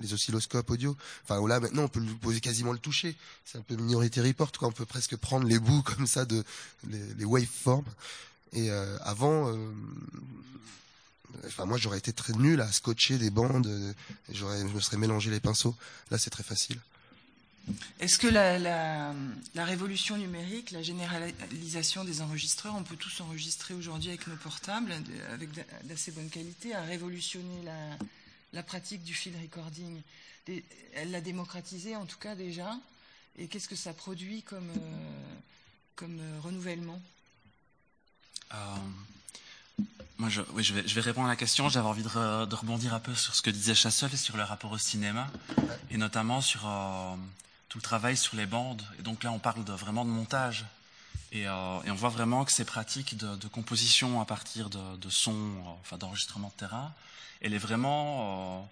[0.00, 0.96] les oscilloscopes audio.
[1.22, 3.14] Enfin, là maintenant, on peut poser quasiment le toucher.
[3.44, 4.50] C'est un peu Minority Report.
[4.58, 4.68] Quoi.
[4.68, 6.42] On peut presque prendre les bouts comme ça de
[6.88, 7.84] les waveforms.
[8.54, 9.72] Et euh, avant, euh,
[11.46, 13.66] enfin moi j'aurais été très nul à scotcher des bandes.
[13.66, 13.92] euh,
[14.32, 15.76] J'aurais, je me serais mélangé les pinceaux.
[16.10, 16.78] Là, c'est très facile.
[17.98, 19.14] Est-ce que la,
[19.64, 24.92] révolution numérique, la généralisation des enregistreurs, on peut tous enregistrer aujourd'hui avec nos portables,
[25.32, 27.62] avec d'a- d'assez bonne qualité, a révolutionné
[28.52, 30.00] la, pratique du field recording?
[30.94, 32.78] Elle l'a démocratisé en tout cas déjà.
[33.38, 34.70] Et qu'est-ce que ça produit comme,
[35.96, 37.00] comme renouvellement?
[40.18, 40.40] Moi, je,
[40.72, 41.68] vais, répondre à la question.
[41.68, 44.36] J'avais envie de, re- de rebondir un peu sur ce que disait Chassol et sur
[44.36, 45.28] le rapport au cinéma,
[45.90, 47.14] et notamment sur euh,
[47.68, 48.82] tout le travail sur les bandes.
[48.98, 50.64] Et donc là, on parle vraiment de montage.
[51.32, 55.32] Et, euh, et on voit vraiment que ces pratiques de, composition à partir de, sons,
[55.32, 56.92] euh, enfin d'enregistrement de terrain,
[57.40, 58.68] elle est vraiment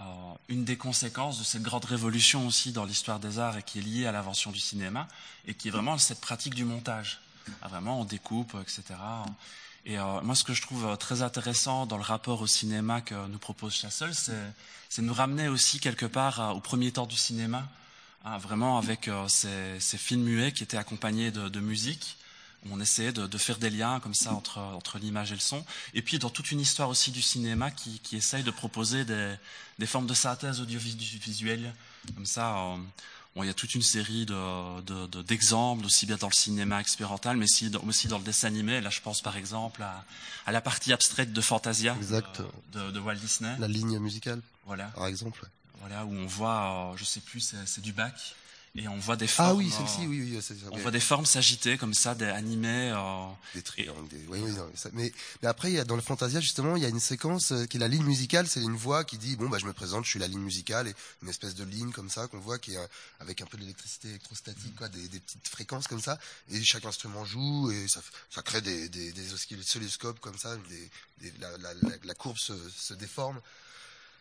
[0.00, 0.04] euh, euh,
[0.48, 3.82] une des conséquences de cette grande révolution aussi dans l'histoire des arts et qui est
[3.82, 5.08] liée à l'invention du cinéma,
[5.46, 7.20] et qui est vraiment cette pratique du montage.
[7.62, 8.82] Ah, vraiment, on découpe, etc.
[9.84, 13.00] Et euh, moi, ce que je trouve euh, très intéressant dans le rapport au cinéma
[13.00, 14.32] que nous propose Chassol, c'est,
[14.98, 17.68] de nous ramener aussi quelque part euh, au premier temps du cinéma,
[18.24, 22.18] hein, vraiment avec euh, ces, ces films muets qui étaient accompagnés de, de musique,
[22.64, 25.40] où on essayait de, de faire des liens comme ça entre, entre l'image et le
[25.40, 29.04] son, et puis dans toute une histoire aussi du cinéma qui, qui essaye de proposer
[29.04, 29.36] des,
[29.78, 31.72] des formes de synthèse audiovisuelle,
[32.16, 32.76] comme ça.
[33.36, 36.32] Bon, il y a toute une série de, de, de- d'exemples, aussi bien dans le
[36.34, 38.80] cinéma expérimental, mais aussi dans, aussi dans le dessin animé.
[38.80, 40.04] Là, je pense par exemple à,
[40.46, 42.40] à la partie abstraite de Fantasia Exact.
[42.72, 43.54] de, de, de Walt Disney.
[43.58, 45.44] La ligne musicale, Voilà, par exemple.
[45.80, 48.14] voilà, où on voit, euh, je sais plus, c'est, c'est du bac,
[48.78, 49.48] et on voit des formes.
[49.50, 50.66] Ah oui, euh, celle-ci, oui, oui, c'est ça.
[50.72, 52.92] On voit des formes s'agiter comme ça, des animés.
[52.96, 54.24] euh, Des triangles, des...
[54.28, 55.12] Oui, oui, non, ça- mais,
[55.42, 57.64] mais après, il y a, dans le Fantasia, justement, il y a une séquence euh,
[57.66, 60.04] qui est la ligne musicale, c'est une voix qui dit, bon, bah, je me présente,
[60.04, 62.74] je suis la ligne musicale, et une espèce de ligne comme ça, qu'on voit, qui
[62.74, 62.86] est euh,
[63.20, 66.18] avec un peu d'électricité électrostatique, quoi, des, des petites fréquences comme ça,
[66.50, 68.00] et chaque instrument joue, et ça,
[68.42, 70.90] crée des, des, des oscilloscopes comme ça, des,
[71.30, 73.40] des- la, la, la, la courbe se, se déforme.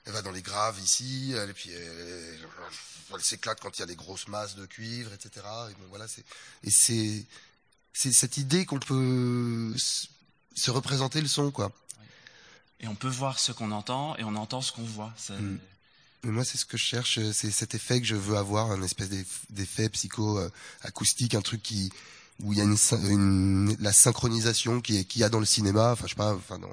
[0.05, 2.37] Elle va dans les graves ici, et puis elle,
[3.13, 5.45] elle s'éclate quand il y a des grosses masses de cuivre, etc.
[5.69, 6.23] Et bon, voilà, c'est,
[6.63, 7.25] et c'est,
[7.93, 11.71] c'est cette idée qu'on peut se représenter le son, quoi.
[12.79, 15.13] et on peut voir ce qu'on entend, et on entend ce qu'on voit.
[15.29, 15.57] Mm.
[16.23, 18.71] Mais moi, c'est ce que je cherche, euh, c'est cet effet que je veux avoir,
[18.71, 20.49] un espèce d'eff- d'effet psycho euh,
[20.81, 21.91] acoustique, un truc qui
[22.41, 25.91] où il y a une, la synchronisation qu'il y a dans le cinéma.
[25.93, 26.33] Enfin, je sais pas.
[26.33, 26.67] Enfin, c'est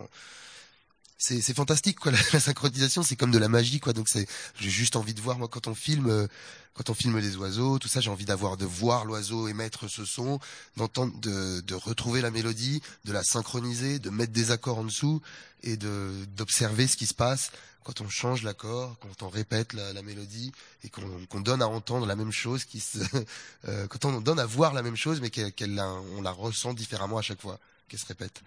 [1.22, 2.12] c'est fantastique quoi.
[2.32, 3.92] La, synchronisation, c'est comme de la magie quoi.
[3.92, 4.26] Donc c'est
[4.58, 6.26] j'ai juste envie de voir moi quand on filme euh,
[6.74, 10.04] quand on filme les oiseaux, tout ça, j'ai envie d'avoir de voir l'oiseau émettre ce
[10.04, 10.40] son,
[10.76, 15.20] d'entendre de, de retrouver la mélodie, de la synchroniser, de mettre des accords en dessous
[15.62, 17.52] et de d'observer ce qui se passe
[17.84, 20.52] quand on change l'accord, quand on répète la, la mélodie
[20.84, 22.98] et qu'on donne à entendre la même chose, qui se,
[23.68, 25.80] euh, quand on donne à voir la même chose, mais qu'elle
[26.16, 27.58] on la ressent différemment à chaque fois
[27.88, 28.42] qu'elle se répète.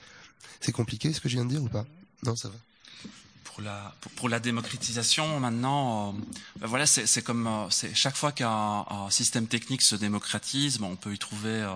[0.62, 1.86] C'est compliqué ce que je viens de dire ou pas?
[2.24, 2.56] Non, ça va.
[3.44, 6.12] Pour la, pour, la démocratisation, maintenant, euh,
[6.58, 11.14] ben voilà, c'est comme euh, chaque fois qu'un système technique se démocratise, ben on peut
[11.14, 11.72] y trouver euh,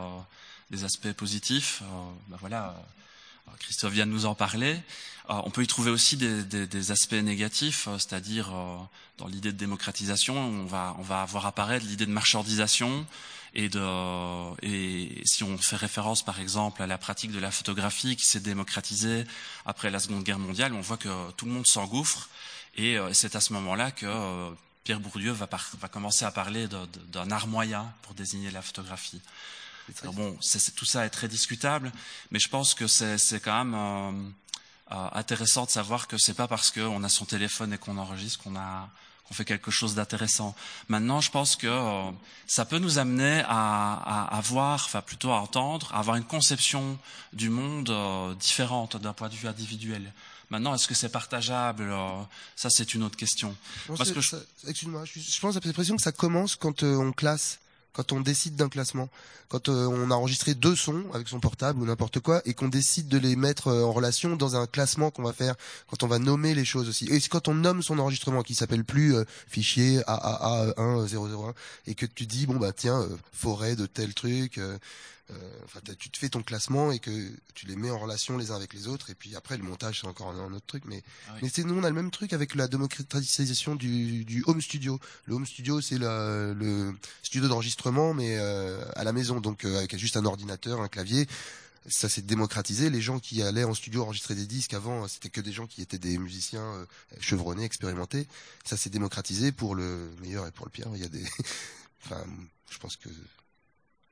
[0.71, 1.81] des aspects positifs.
[2.27, 2.75] Ben voilà,
[3.59, 4.77] Christophe vient de nous en parler.
[5.29, 8.77] Euh, on peut y trouver aussi des, aspects négatifs, euh, c'est-à-dire euh,
[9.19, 13.05] dans l'idée de démocratisation, on va, on va voir apparaître l'idée de marchandisation
[13.53, 18.15] et, de, et si on fait référence par exemple à la pratique de la photographie
[18.15, 19.25] qui s'est démocratisée
[19.65, 22.29] après la Seconde Guerre mondiale, on voit que tout le monde s'engouffre
[22.75, 24.51] et c'est à ce moment-là que
[24.83, 25.47] Pierre Bourdieu va,
[25.79, 26.67] va commencer à parler
[27.11, 29.21] d'un art moyen pour désigner la photographie.
[30.01, 30.37] Alors bon,
[30.75, 31.91] tout ça est très discutable,
[32.31, 36.47] mais je pense que c'est quand même euh, euh, intéressant de savoir que c'est pas
[36.47, 38.89] parce qu'on a son téléphone et qu'on enregistre qu'on a
[39.29, 40.55] qu'on fait quelque chose d'intéressant.
[40.89, 42.11] Maintenant, je pense que euh,
[42.47, 46.97] ça peut nous amener à, à, voir, enfin plutôt à entendre, à avoir une conception
[47.31, 47.93] du monde
[48.39, 50.11] différente d'un point de vue individuel.
[50.49, 51.93] Maintenant, est-ce que c'est partageable
[52.55, 53.55] Ça, c'est une autre question.
[53.95, 54.35] Parce que je...
[54.67, 57.59] Excuse-moi, je pense à l'impression que ça commence quand on classe
[57.93, 59.09] quand on décide d'un classement,
[59.47, 62.67] quand euh, on a enregistré deux sons avec son portable ou n'importe quoi, et qu'on
[62.67, 65.55] décide de les mettre euh, en relation dans un classement qu'on va faire,
[65.89, 67.05] quand on va nommer les choses aussi.
[67.11, 71.53] Et quand on nomme son enregistrement, qui s'appelle plus euh, fichier AAA1001,
[71.87, 74.59] et que tu dis bon bah tiens forêt de tel truc.
[75.31, 77.11] Euh, enfin, tu te fais ton classement et que
[77.53, 79.09] tu les mets en relation les uns avec les autres.
[79.09, 80.83] Et puis après, le montage, c'est encore un, autre truc.
[80.85, 84.43] Mais, ah mais c'est nous, on a le même truc avec la démocratisation du, du
[84.47, 84.99] home studio.
[85.25, 89.95] Le home studio, c'est le studio d'enregistrement, mais euh, à la maison, donc euh, avec
[89.97, 91.27] juste un ordinateur, un clavier
[91.87, 92.89] ça s'est démocratisé.
[92.89, 95.81] Les gens qui allaient en studio enregistrer des disques avant, c'était que des gens qui
[95.81, 96.85] étaient des musiciens
[97.19, 98.27] chevronnés, expérimentés.
[98.63, 100.87] Ça s'est démocratisé pour le meilleur et pour le pire.
[100.93, 101.23] Il y a des,
[102.05, 102.23] enfin,
[102.69, 103.09] je pense que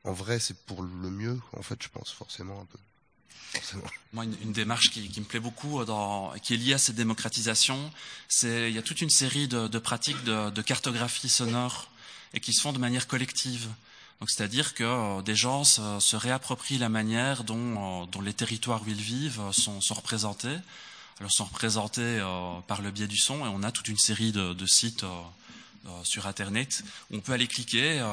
[0.07, 2.77] en vrai, c'est pour le mieux, en fait, je pense forcément un peu.
[4.13, 7.91] Moi, une, démarche qui, me plaît beaucoup, euh, qui est liée à cette démocratisation,
[8.27, 11.89] c'est il y a toute une série de, pratiques de, cartographie sonore
[12.33, 13.67] et qui se font de manière collective.
[14.25, 18.89] C'est-à-dire que euh, des gens se, réapproprient la manière dont, euh, dont, les territoires où
[18.89, 20.57] ils vivent sont, représentés.
[21.19, 22.21] Alors, sont représentés
[22.67, 25.03] par le biais du son, et on a toute une série de, sites
[26.03, 26.83] sur Internet.
[27.11, 28.05] On peut aller cliquer euh,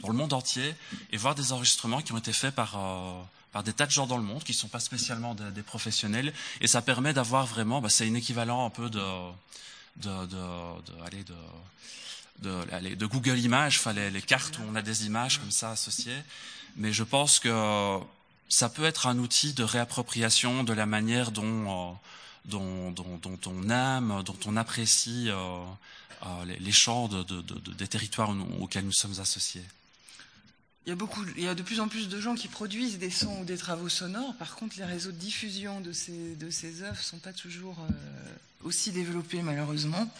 [0.00, 0.74] dans le monde entier
[1.12, 3.20] et voir des enregistrements qui ont été faits par, euh,
[3.52, 6.32] par des tas de gens dans le monde qui ne sont pas spécialement des, professionnels.
[6.60, 9.00] Et ça permet d'avoir vraiment, bah, c'est un équivalent un peu de,
[9.96, 10.36] de, de,
[12.42, 16.22] de, de, Google Images, enfin, les, cartes où on a des images comme ça associées.
[16.76, 17.98] Mais je pense que
[18.48, 21.96] ça peut être un outil de réappropriation de la manière dont,
[22.44, 25.30] dont, dont, dont on aime, dont on apprécie
[26.46, 29.64] les, champs des territoires auxquels nous sommes associés.
[30.88, 32.98] Il y, a beaucoup, il y a de plus en plus de gens qui produisent
[32.98, 34.34] des sons ou des travaux sonores.
[34.36, 37.76] Par contre, les réseaux de diffusion de ces, de ces œuvres ne sont pas toujours
[37.78, 37.92] euh,
[38.64, 40.10] aussi développés, malheureusement.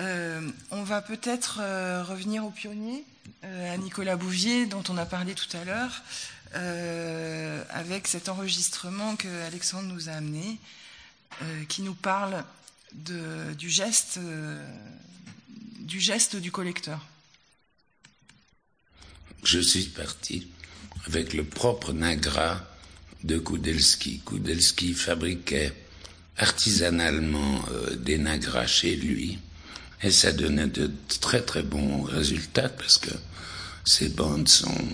[0.00, 3.04] Euh, on va peut-être euh, revenir aux pionniers,
[3.44, 6.02] à Nicolas Bouvier, dont on a parlé tout à l'heure,
[7.70, 10.58] avec cet enregistrement que Alexandre nous a amené,
[11.68, 12.44] qui nous parle
[12.94, 14.64] du, geste, euh,
[15.80, 17.06] du geste du collecteur.
[19.44, 20.48] Je suis parti
[21.06, 22.64] avec le propre Nagra
[23.24, 24.20] de Kudelski.
[24.24, 25.72] Kudelski fabriquait
[26.36, 29.38] artisanalement euh, des Nagras chez lui
[30.02, 33.10] et ça donnait de très très bons résultats parce que
[33.84, 34.88] ces bandes sont,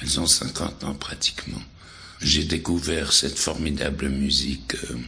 [0.00, 1.62] elles ont 50 ans pratiquement.
[2.20, 4.98] J'ai découvert cette formidable musique euh,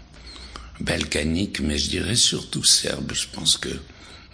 [0.83, 3.12] balkanique, mais je dirais surtout serbe.
[3.14, 3.71] Je pense que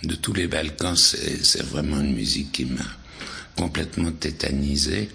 [0.03, 2.87] de tous les Balkans, c'est vraiment une musique qui m'a
[3.57, 5.11] complètement tétanisé.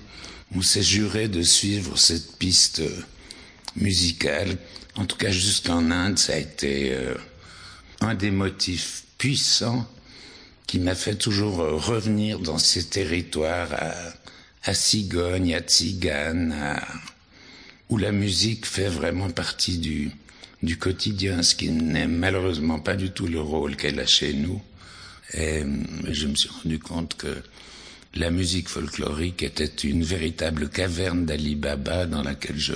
[0.55, 3.01] On s'est juré de suivre cette piste euh,
[3.75, 4.57] musicale.
[4.95, 7.15] En tout cas, jusqu'en Inde, ça a été euh,
[8.01, 9.87] un des motifs puissants
[10.67, 13.93] qui m'a fait toujours euh, revenir dans ces territoires à,
[14.63, 16.79] à Sigogne, à Tzigane,
[17.89, 20.11] où la musique fait vraiment partie du,
[20.63, 24.61] du quotidien, ce qui n'est malheureusement pas du tout le rôle qu'elle a chez nous.
[25.33, 25.63] Et
[26.09, 27.35] je me suis rendu compte que
[28.15, 32.75] la musique folklorique était une véritable caverne d'Ali Baba dans laquelle je,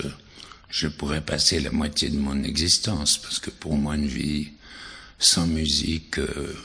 [0.70, 4.50] je pourrais passer la moitié de mon existence, parce que pour moi, une vie
[5.18, 6.56] sans musique, euh,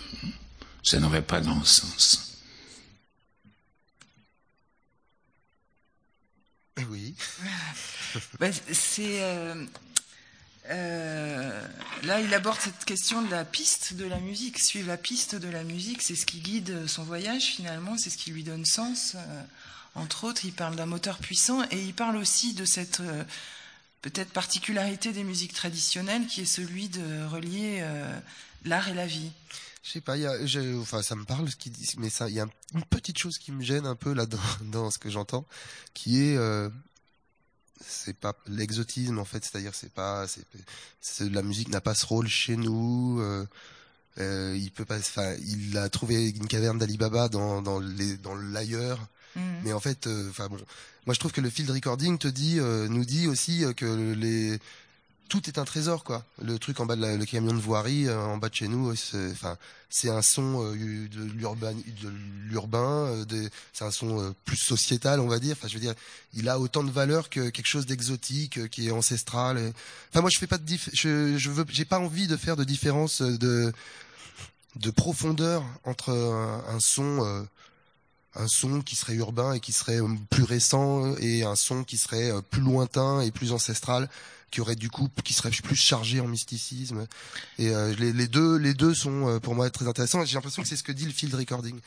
[0.83, 2.43] ça n'aurait pas grand sens.
[6.91, 7.15] Oui.
[8.39, 9.55] Bah, c'est euh,
[10.71, 10.92] euh,
[12.03, 14.59] là, il aborde cette question de la piste de la musique.
[14.59, 18.17] Suivre la piste de la musique, c'est ce qui guide son voyage finalement, c'est ce
[18.17, 19.15] qui lui donne sens.
[19.15, 19.43] Euh,
[19.95, 23.25] entre autres, il parle d'un moteur puissant et il parle aussi de cette euh,
[24.01, 27.87] peut-être particularité des musiques traditionnelles qui est celui de relier
[28.65, 29.31] l'art et la vie.
[29.85, 30.33] Je sais pas, y a,
[30.81, 33.39] enfin, ça me parle ce qu'il dit, mais ça, il y a une petite chose
[33.39, 34.41] qui me gêne un peu là-dedans,
[34.73, 35.47] dans ce que j'entends,
[35.95, 36.37] qui est
[37.87, 40.27] c'est pas l'exotisme en fait, c'est-à-dire c'est pas,
[41.01, 43.21] c'est, la musique n'a pas ce rôle chez nous.
[43.21, 43.47] Euh,
[44.19, 48.35] euh, il peut pas, enfin, il a trouvé une caverne d'Alibaba dans dans les dans
[48.35, 49.01] l'ailleurs,
[49.37, 49.41] mmh.
[49.65, 50.59] mais en fait, euh, enfin bon,
[51.07, 54.59] moi je trouve que le field recording te dit, nous dit aussi que les
[55.29, 56.25] tout est un trésor quoi.
[56.43, 58.95] Le truc en bas de le camion de voirie euh, en bas de chez nous,
[58.95, 59.57] c'est enfin
[59.89, 61.73] c'est un son euh, de l'urbain
[63.25, 65.57] de euh, c'est un son plus sociétal on va dire.
[65.59, 65.95] Enfin je veux dire,
[66.35, 69.73] il a autant de valeur que quelque chose d'exotique qui est ancestral.
[70.11, 72.65] Enfin moi je fais pas de je je veux j'ai pas envie de faire de
[72.65, 73.73] différence de
[74.77, 77.47] de profondeur entre un, son
[78.35, 82.33] un son qui serait urbain et qui serait plus récent et un son qui serait
[82.51, 84.09] plus lointain et plus ancestral
[84.53, 87.07] qui aurait du coup qui serait plus chargé en mysticisme.
[87.59, 90.25] Et euh, les, les, deux les deux sont euh, pour moi très intéressants.
[90.25, 91.81] J'ai l'impression que c'est ce que dit le field recording.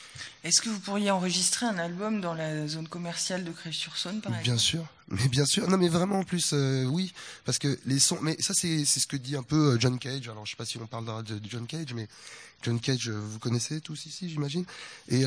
[0.43, 4.57] Est-ce que vous pourriez enregistrer un album dans la zone commerciale de Crèche-sur-Saône par bien
[4.57, 4.85] sûr.
[5.09, 5.69] Mais bien sûr.
[5.69, 7.13] Non mais vraiment en plus euh, oui.
[7.45, 10.27] Parce que les sons mais ça c'est c'est ce que dit un peu John Cage.
[10.27, 12.07] Alors je sais pas si on parle de, John Cage mais
[12.63, 14.65] John Cage vous connaissez tous ici j'imagine.
[15.09, 15.23] Et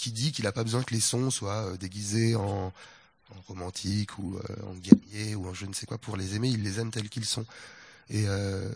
[0.00, 2.72] qui dit qu'il a pas besoin que les sons soient déguisés en
[3.36, 6.48] en romantique ou euh, en guerrier ou en je ne sais quoi pour les aimer,
[6.48, 7.46] ils les aiment tels qu'ils sont.
[8.08, 8.68] Et euh,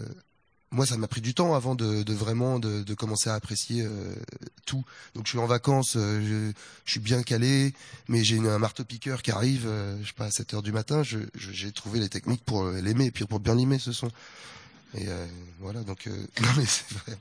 [0.71, 4.15] moi, ça m'a pris du temps avant de, vraiment de, commencer à apprécier euh,
[4.67, 4.85] tout.
[5.15, 6.53] Donc, je suis en vacances, je,
[6.85, 7.75] je, suis bien calé,
[8.09, 9.69] mais j'ai un marteau piqueur qui arrive,
[10.01, 11.03] je sais pas à 7 heures du matin.
[11.03, 14.11] J'ai je, trouvé les techniques pour l'aimer et puis pour bien l'aimer ce son.
[14.97, 15.07] Et
[15.61, 16.07] voilà, donc
[16.41, 17.19] non mais c'est vrai.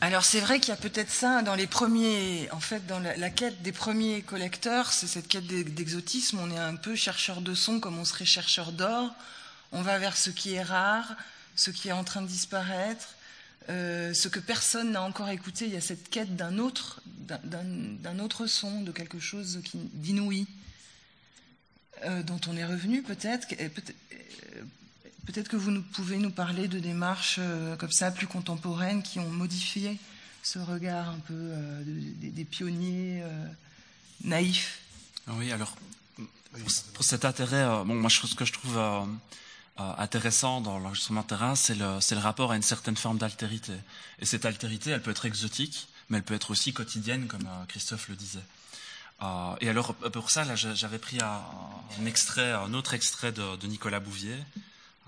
[0.00, 3.30] Alors c'est vrai qu'il y a peut-être ça dans les premiers, en fait, dans la,
[3.30, 6.38] quête des premiers collecteurs, c'est cette quête d'exotisme.
[6.40, 9.12] On est un peu chercheur de son comme on serait chercheur d'or.
[9.72, 11.16] On va vers ce qui est rare,
[11.56, 13.16] ce qui est en train de disparaître,
[13.70, 15.66] euh, ce que personne n'a encore écouté.
[15.66, 17.02] Il y a cette quête d'un autre,
[18.46, 20.46] son, de quelque chose d'inouï,
[22.04, 23.48] euh, dont on est revenu peut-être.
[23.48, 23.82] Peut
[25.26, 29.28] Peut-être que vous pouvez nous parler de démarches euh, comme ça, plus contemporaines, qui ont
[29.28, 29.98] modifié
[30.42, 33.46] ce regard un peu euh, des, pionniers euh,
[34.24, 34.80] naïfs.
[35.26, 35.76] Oui, alors,
[36.94, 38.80] pour, cet intérêt, bon, moi, ce que je trouve
[39.76, 43.74] intéressant dans l'enregistrement terrain, c'est le, rapport à une certaine forme d'altérité.
[44.20, 48.08] Et cette altérité, elle peut être exotique, mais elle peut être aussi quotidienne, comme Christophe
[48.08, 48.44] le disait.
[49.60, 54.38] et alors, pour ça, j'avais pris un, autre extrait de, de Nicolas Bouvier,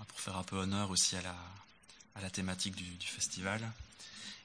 [0.07, 1.21] pour faire un peu honneur aussi à
[2.21, 3.61] la, thématique du, festival,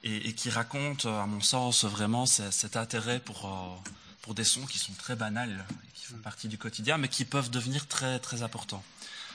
[0.03, 3.91] et, qui raconte, à mon sens, vraiment cet intérêt pour, euh,
[4.21, 7.49] pour des sons qui sont très banals, qui font partie du quotidien, mais qui peuvent
[7.49, 8.83] devenir très, très importants.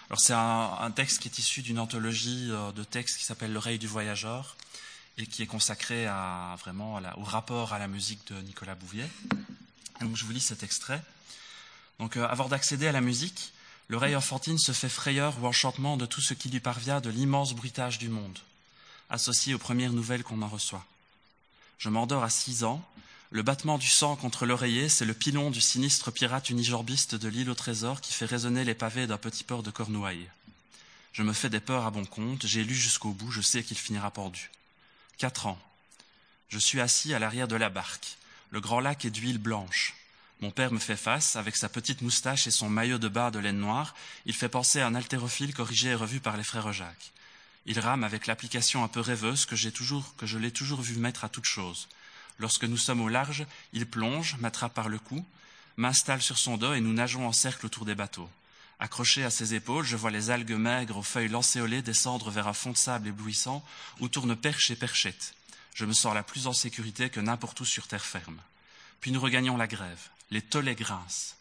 [0.09, 3.79] Alors c'est un, texte qui est issu d'une anthologie euh, de textes qui s'appelle L'oreille
[3.79, 4.57] du voyageur,
[5.19, 6.07] et qui est consacré
[6.59, 9.05] vraiment au rapport à la musique de Nicolas Bouvier.
[10.01, 11.03] donc je vous lis cet extrait.
[11.99, 13.53] Donc euh, avant d'accéder à la musique,
[13.89, 17.55] L'oreille enfantine se fait frayeur ou enchantement de tout ce qui lui parvient de l'immense
[17.55, 18.39] bruitage du monde,
[19.11, 20.85] associé aux premières nouvelles qu'on en reçoit.
[21.79, 22.83] Je m'endors à six ans.
[23.31, 27.51] Le battement du sang contre l'oreiller, c'est le pilon du sinistre pirate unijorbiste de l'île
[27.51, 30.29] au trésor qui fait résonner les pavés d'un petit port de Cornouailles.
[31.13, 33.77] Je me fais des peurs à bon compte, j'ai lu jusqu'au bout, je sais qu'il
[33.77, 34.51] finira pendu.
[35.19, 35.59] Quatre ans.
[36.49, 38.17] Je suis assis à l'arrière de la barque.
[38.51, 39.95] Le grand lac est d'huile blanche.
[40.43, 43.39] Mon père me fait face, avec sa petite moustache et son maillot de bain de
[43.39, 43.95] laine noire.
[44.27, 47.13] Il fait penser à un haltérophile corrigé et revu par les frères Jacques.
[47.65, 51.23] Il rame avec l'application un peu rêveuse que, toujours, que je l'ai toujours vu mettre
[51.25, 51.87] à toute chose.
[52.41, 55.25] Lorsque nous sommes au large, il plonge, m'attrape par le cou,
[55.77, 58.29] m'installe sur son dos et nous nageons en cercle autour des bateaux.
[58.81, 62.53] Accroché à ses épaules, je vois les algues maigres aux feuilles lancéolées descendre vers un
[62.53, 63.65] fond de sable éblouissant
[64.01, 65.35] où tournent perche et perchette.
[65.77, 68.41] Je me sens la plus en sécurité que n'importe où sur terre ferme.
[69.01, 71.37] Puis nous regagnons la grève les tollets grincent.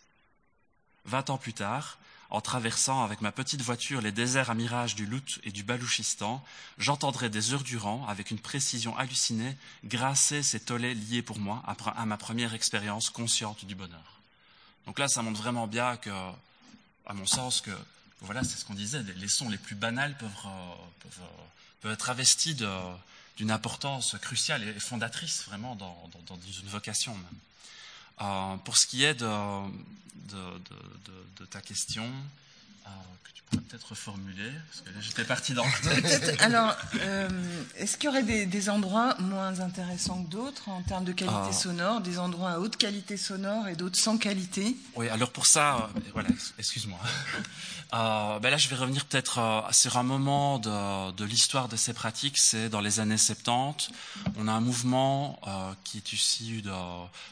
[1.05, 1.97] Vingt ans plus tard,
[2.29, 6.43] en traversant avec ma petite voiture les déserts à mirage du Lut et du Balouchistan,
[6.77, 12.05] j'entendrai des heures durant, avec une précision hallucinée, grasser ces tollets liés pour moi à
[12.05, 14.19] ma première expérience consciente du bonheur.
[14.85, 16.09] Donc là, ça montre vraiment bien que,
[17.05, 17.71] à mon sens, que
[18.19, 21.17] voilà, c'est ce qu'on disait, les sons les plus banals peuvent, euh,
[21.81, 22.55] peuvent, être investis
[23.37, 27.39] d'une importance cruciale et fondatrice vraiment dans, dans, dans une vocation même.
[28.21, 29.27] Euh, pour ce qui est de,
[31.39, 32.05] de, ta question,
[33.23, 35.65] que tu pourrais peut-être reformuler, parce que là j'étais parti dans
[36.39, 37.29] Alors, euh,
[37.77, 41.53] est-ce qu'il y aurait des, endroits moins intéressants que d'autres en termes de qualité ah.
[41.53, 44.75] sonore, des endroits à haute qualité sonore et d'autres sans qualité?
[44.95, 46.99] Oui, alors pour ça, voilà, excuse-moi.
[47.91, 52.37] ben là, je vais revenir peut-être sur un moment de, de l'histoire de ces pratiques.
[52.37, 53.89] C'est dans les années 70.
[54.37, 55.39] On a un mouvement
[55.83, 56.63] qui est issu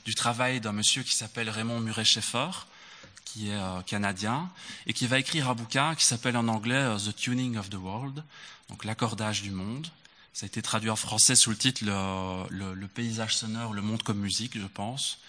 [0.06, 2.68] du travail d'un monsieur qui s'appelle Raymond Murray-Schaeffer,
[3.32, 4.50] qui est euh, canadien,
[4.88, 7.76] et qui va écrire un bouquin qui s'appelle en anglais euh, The Tuning of the
[7.76, 8.24] World,
[8.70, 9.88] donc l'accordage du monde.
[10.34, 14.20] Ça a été traduit en français sous le titre Le, paysage sonore, le monde comme
[14.20, 15.20] musique, je pense,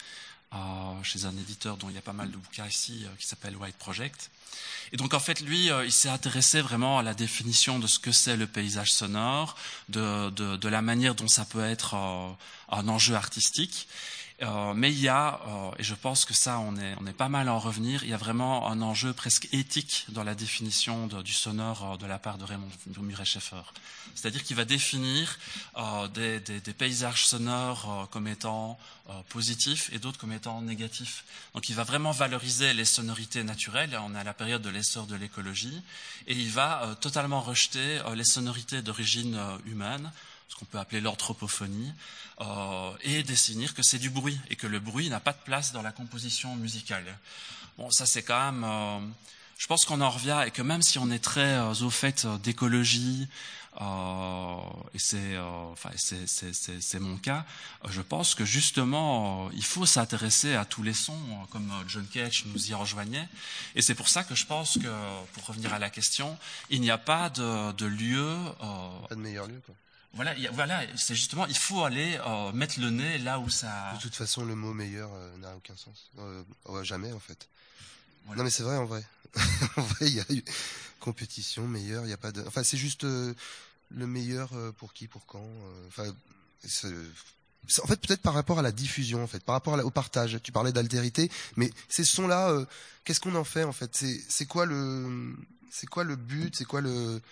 [0.55, 0.57] euh,
[1.03, 3.77] chez un éditeur dont il y a pas mal de bouquins ici, qui s'appelle White
[3.77, 4.31] Project.
[4.93, 8.13] Et donc en fait, lui, il s'est intéressé vraiment à la définition de ce que
[8.13, 9.57] c'est le paysage sonore,
[9.89, 11.95] de, de, la manière dont ça peut être
[12.69, 13.89] un enjeu artistique.
[14.43, 17.49] Euh, mais il y a, euh, et je pense que ça, on est, pas mal
[17.49, 21.32] à en revenir, il y a vraiment un enjeu presque éthique dans la définition du
[21.32, 23.62] sonore euh, de la part de Raymond Muret-Schaeffer.
[24.14, 25.38] C'est-à-dire qu'il va définir
[26.14, 28.76] des, des, paysages sonores comme étant
[29.28, 31.24] positifs et d'autres comme étant négatifs.
[31.55, 35.07] Donc il va vraiment valoriser les sonorités naturelles, on est à la période de l'essor
[35.07, 35.80] de l'écologie,
[36.26, 40.11] et il va totalement rejeter les sonorités d'origine humaine,
[40.51, 41.93] ce qu'on peut appeler l'anthropophonie,
[42.41, 45.73] euh, et définir que c'est du bruit et que le bruit n'a pas de place
[45.73, 47.05] dans la composition musicale.
[47.79, 48.65] Bon, ça c'est quand même.
[48.65, 49.01] Euh,
[49.61, 52.25] je pense qu'on en revient et que même si on est très euh, au fait
[52.25, 53.29] euh, d'écologie,
[53.81, 54.57] euh,
[54.95, 55.91] et c'est enfin,
[56.99, 57.45] mon cas,
[57.89, 61.21] je pense que justement il faut s'intéresser à tous les sons,
[61.51, 63.29] comme John Cage nous y rejoignait.
[63.77, 64.89] Et c'est pour ça que je pense que,
[65.35, 66.37] pour revenir à la question,
[66.71, 68.37] il n'y a pas de, de lieu.
[69.09, 69.75] pas de meilleur lieu, quoi.
[70.15, 73.93] Voilà, voilà c'est justement, il faut aller euh, mettre le nez là où ça.
[73.95, 76.11] De toute façon, le mot meilleur euh, n'a aucun sens.
[76.19, 76.43] Euh,
[76.83, 77.49] jamais, en fait.
[78.37, 79.05] Non, mais c'est vrai, en vrai.
[79.77, 80.45] en vrai, il y a eu
[80.99, 82.45] compétition, meilleur, il n'y a pas de.
[82.47, 83.37] Enfin, c'est juste le
[84.07, 85.47] meilleur pour qui, pour quand.
[85.89, 86.13] Enfin,
[87.83, 90.41] en fait, peut-être par rapport à la diffusion, en fait, par rapport au partage.
[90.43, 92.67] Tu parlais d'altérité, mais ces sons-là,
[93.05, 93.97] qu'est-ce qu'on en fait, en fait?
[94.29, 95.37] C'est quoi le,
[95.71, 96.55] c'est quoi le but?
[96.57, 97.23] C'est quoi le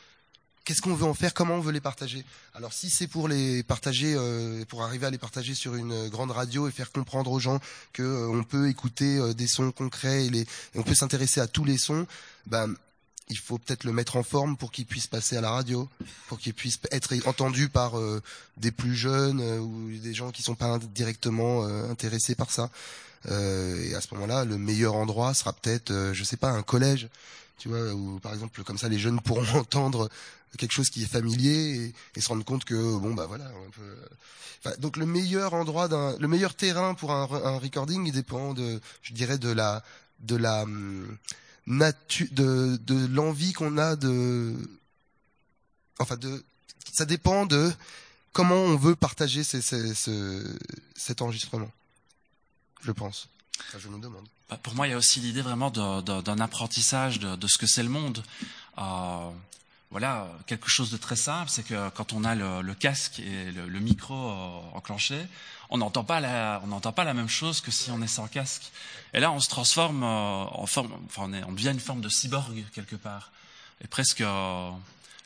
[0.69, 2.23] qu'est-ce qu'on veut en faire, comment on veut les partager.
[2.53, 6.31] Alors si c'est pour les partager, euh, pour arriver à les partager sur une grande
[6.31, 7.59] radio et faire comprendre aux gens
[7.95, 11.47] que euh, on peut écouter euh, des sons concrets et, les, on peut s'intéresser à
[11.47, 12.07] tous les sons,
[12.47, 12.75] ben
[13.31, 15.89] il faut peut-être le mettre en forme pour qu'il puisse passer à la radio,
[16.27, 17.93] pour qu'il puisse être entendu par
[18.57, 22.71] des plus jeunes ou des gens qui sont pas directement intéressés par ça.
[23.27, 27.11] et à ce moment-là, le meilleur endroit sera peut-être, je sais pas, un collège
[27.59, 30.09] tu vois, où par exemple comme ça les jeunes pourront entendre
[30.57, 33.51] quelque chose qui est familier et, se rendre compte que bon bah voilà.
[34.79, 38.81] donc le meilleur endroit d'un, le meilleur terrain pour un, un, recording, il dépend de,
[39.03, 39.83] je dirais de la
[40.21, 41.17] de la hum,
[41.67, 44.55] nature, de de l'envie qu'on a de,
[45.99, 46.43] enfin de,
[46.93, 47.71] ça dépend de
[48.33, 51.71] comment on veut partager cet enregistrement.
[52.83, 53.29] Je pense.
[54.01, 54.29] Demande.
[54.49, 57.83] Bah, pour moi, il y a aussi l'idée vraiment d'un apprentissage de, ce que c'est
[57.83, 58.23] le monde.
[58.79, 59.31] Euh,
[59.91, 63.81] voilà, quelque chose de très simple, c'est que quand on a le, casque et le,
[63.81, 65.19] micro euh, enclenché,
[65.71, 68.29] on n'entend pas la, on n'entend pas la même chose que si on est sans
[68.29, 68.71] casque.
[69.15, 72.65] Et là, on se transforme euh, en forme, enfin, on, devient une forme de cyborg
[72.75, 73.33] quelque part.
[73.83, 74.71] Et presque, euh,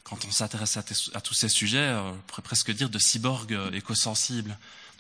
[0.05, 4.57] quand on s'intéresse à, à, tous ces sujets, on pourrait presque dire de cyborg éco-sensible.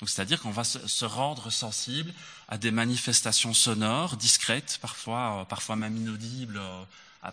[0.06, 2.12] C'est-à-dire qu'on va se, rendre sensible
[2.48, 6.60] à des manifestations sonores, discrètes, parfois, parfois même inaudibles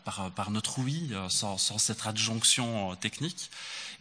[0.05, 3.49] par, par notre oui, euh, sans, cette adjonction euh, technique.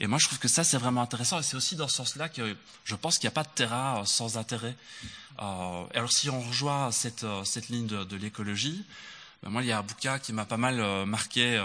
[0.01, 1.41] Et moi, je trouve que ça, c'est vraiment intéressant.
[1.41, 4.01] Et c'est aussi dans ce sens-là que je pense qu'il n'y a pas de terrain
[4.01, 4.77] euh, sans intérêt.
[5.41, 7.25] Euh, alors, si on rejoint cette,
[7.69, 8.85] ligne de, l'écologie,
[9.43, 11.65] ben moi, il y a un bouquin qui m'a pas mal marqué euh,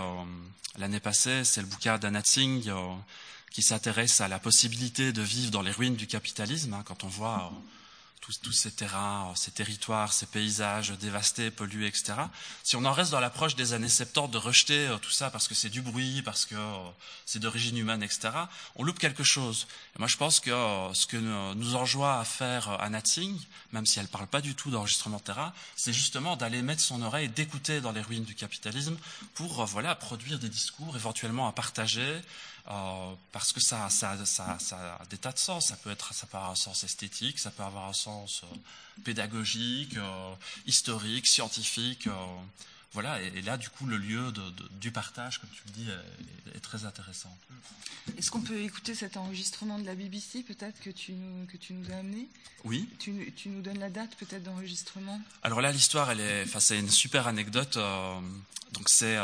[0.77, 1.43] l'année passée.
[1.43, 2.71] C'est le bouquin d'Anat Singh
[3.53, 6.73] qui s'intéresse à la possibilité de vivre dans les ruines du capitalisme.
[6.73, 7.53] Hein, quand on voit
[8.41, 12.13] tous, ces terrains, ces territoires, ces paysages dévastés, pollués, etc.
[12.63, 15.55] Si on en reste dans l'approche des années 70 de rejeter tout ça parce que
[15.55, 16.55] c'est du bruit, parce que
[17.25, 18.29] c'est d'origine humaine, etc.,
[18.75, 19.67] on loupe quelque chose.
[19.95, 20.51] Et moi, je pense que
[20.93, 23.37] ce que nous enjoint à faire Anna Tsing,
[23.73, 26.81] même si elle ne parle pas du tout d'enregistrement de terrain, c'est justement d'aller mettre
[26.81, 28.97] son oreille, d'écouter dans les ruines du capitalisme
[29.33, 32.21] pour voilà, produire des discours, éventuellement à partager,
[32.69, 35.67] euh, parce que ça, ça, ça, ça, a des tas de sens.
[35.67, 38.55] Ça peut, être, ça peut avoir un sens esthétique, ça peut avoir un sens euh,
[39.03, 40.33] pédagogique, euh,
[40.65, 42.07] historique, scientifique.
[42.93, 45.89] voilà, et, là, du coup, le lieu de, du partage, comme tu le dis,
[46.55, 47.35] est, très intéressant.
[48.17, 51.73] Est-ce qu'on peut écouter cet enregistrement de la BBC, peut-être, que tu nous, que tu
[51.73, 52.29] nous as amené?
[52.63, 52.87] Oui.
[52.99, 55.19] Tu, tu, nous donnes la date, peut-être, d'enregistrement?
[55.41, 57.77] Alors là, l'histoire, elle est, c'est une super anecdote.
[57.77, 59.17] donc, c'est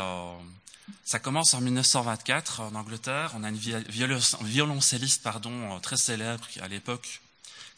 [1.04, 3.32] ça commence en 1924 en Angleterre.
[3.34, 3.58] On a une
[4.42, 7.20] violoncelliste pardon, très célèbre à l'époque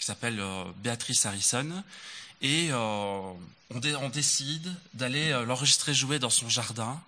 [0.02, 1.84] qui s'appelle euh, Beatrice Harrison.
[2.40, 3.32] Et euh,
[3.70, 7.00] on, décide d'aller euh, l'enregistrer jouer dans son jardin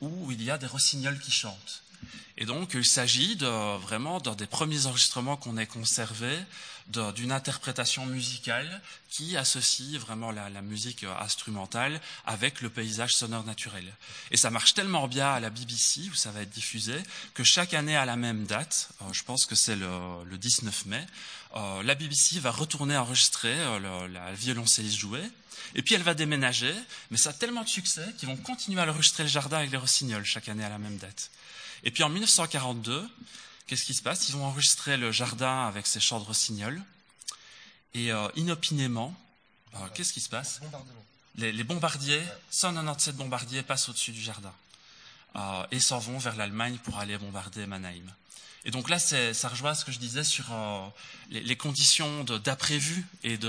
[0.00, 1.82] où il y a des rossignols qui chantent.
[2.38, 6.38] Et donc, il s'agit de, vraiment d'un des premiers enregistrements qu'on ait conservés
[7.14, 8.80] d'une interprétation musicale
[9.10, 13.84] qui associe vraiment la, musique instrumentale avec le paysage sonore naturel.
[14.30, 16.94] Et ça marche tellement bien à la BBC, où ça va être diffusé,
[17.34, 21.06] que chaque année à la même date, euh, je pense que c'est le, 19 mai,
[21.56, 25.24] euh, la BBC va retourner enregistrer euh, la violoncelliste jouée,
[25.74, 26.74] et puis elle va déménager,
[27.10, 29.76] mais ça a tellement de succès qu'ils vont continuer à enregistrer le jardin avec les
[29.76, 31.30] rossignols chaque année à la même date.
[31.84, 33.08] Et puis en 1942,
[33.66, 34.28] qu'est-ce qui se passe?
[34.28, 36.82] Ils vont enregistrer le jardin avec ses chants de.
[37.94, 39.14] Et euh, inopinément,
[39.74, 40.60] euh, qu'est-ce qui se passe?
[41.36, 44.52] Les, les, bombardiers, 197 bombardiers passent au-dessus du jardin
[45.36, 48.04] euh, et s'en vont vers l'Allemagne pour aller bombarder Mannheim.
[48.64, 50.44] Et donc là, ça rejoint ce que je disais sur
[51.30, 53.48] les, conditions d'après-vue et de,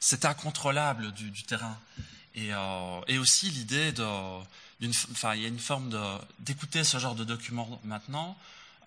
[0.00, 1.78] c'est incontrôlable du, terrain.
[2.34, 2.50] Et,
[3.06, 4.04] et aussi l'idée de,
[5.10, 5.90] enfin, il y a une forme
[6.40, 8.36] d'écouter ce genre de document maintenant.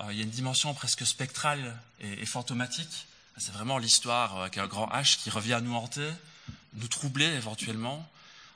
[0.02, 3.08] Euh, il y a une dimension presque spectrale et, fantomatique.
[3.38, 6.10] C'est vraiment l'histoire euh, avec un grand H qui revient à nous hanter,
[6.76, 8.08] nous troubler éventuellement.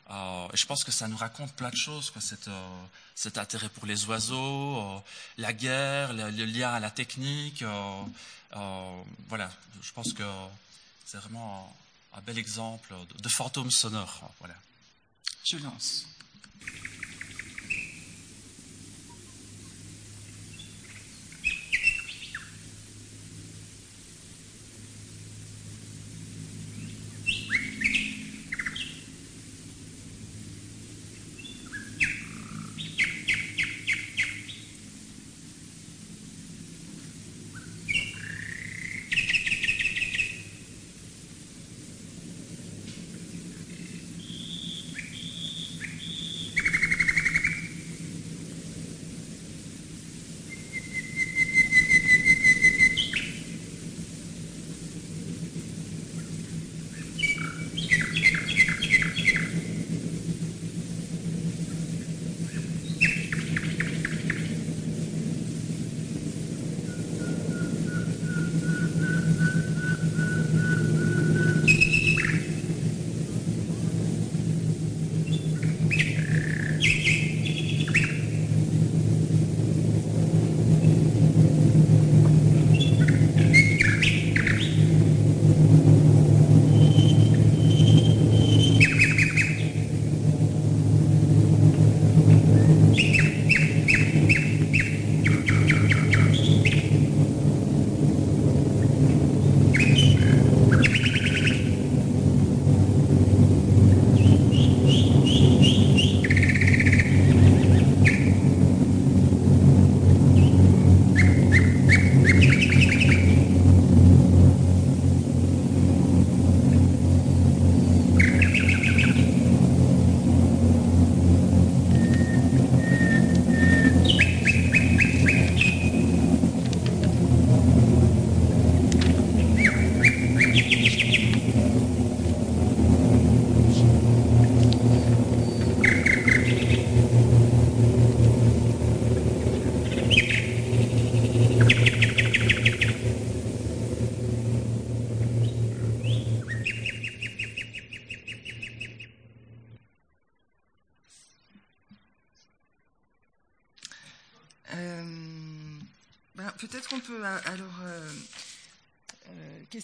[0.09, 3.85] Euh, et je pense que ça nous raconte plein de choses, quoi, cet, intérêt pour
[3.85, 5.03] les oiseaux,
[5.37, 7.63] la guerre, le, lien à la technique.
[8.51, 10.23] voilà, je pense que
[11.05, 11.75] c'est vraiment
[12.13, 14.31] un, bel exemple de, de fantôme sonore.
[14.39, 14.55] Voilà.
[15.43, 16.05] Je lance.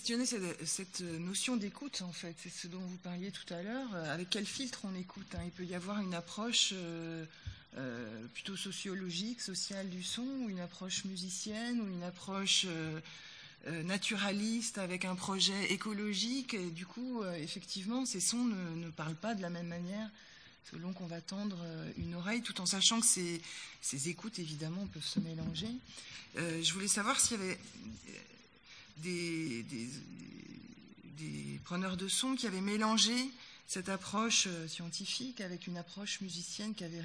[0.01, 0.25] Questionner
[0.65, 2.33] cette, notion d'écoute, en fait.
[2.41, 3.93] C'est ce dont vous parliez tout à l'heure.
[4.09, 5.41] Avec quel filtre on écoute hein?
[5.45, 6.73] Il peut y avoir une approche
[8.33, 12.65] plutôt sociologique, sociale du son, ou une approche musicienne, ou une approche
[13.67, 16.55] naturaliste avec un projet écologique.
[16.55, 20.09] Et du coup, effectivement, ces sons ne, parlent pas de la même manière
[20.71, 21.63] selon qu'on va tendre
[21.97, 23.39] une oreille, tout en sachant que ces,
[23.81, 25.69] ces écoutes, évidemment, peuvent se mélanger.
[26.37, 27.59] je voulais savoir s'il y avait
[29.01, 29.65] des,
[31.63, 33.13] preneurs de son qui avaient mélangé
[33.67, 37.01] cette approche euh, scientifique avec une approche musicienne qui avait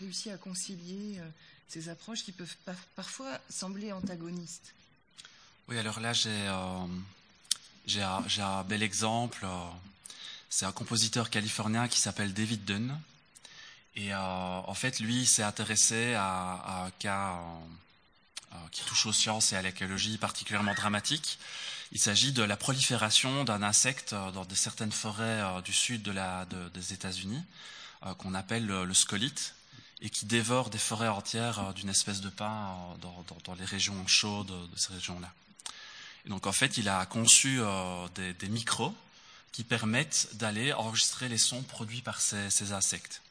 [0.00, 1.28] réussi à concilier euh,
[1.68, 2.56] ces approches qui peuvent
[2.96, 4.72] parfois sembler antagonistes.
[5.68, 6.86] Oui, alors là, j'ai euh,
[7.98, 9.46] un, bel exemple.
[10.48, 12.98] C'est un compositeur californien qui s'appelle David Dunn.
[13.94, 17.58] Et en fait, lui s'est intéressé à, à, un cas euh,
[18.70, 21.38] qui touche aux sciences et à l'écologie particulièrement dramatique.
[21.92, 26.92] Il s'agit de la prolifération d'un insecte euh, dans certaines forêts euh, du sud des
[26.92, 27.42] États-Unis,
[28.18, 29.54] qu'on appelle le, scolite,
[30.00, 34.76] et qui dévore des forêts entières d'une espèce de pain dans, les régions chaudes de
[34.76, 35.32] ces régions-là.
[36.26, 37.60] Et donc en fait, il a conçu
[38.16, 38.92] des, micros
[39.52, 43.22] qui permettent d'aller enregistrer les sons produits par ces insectes.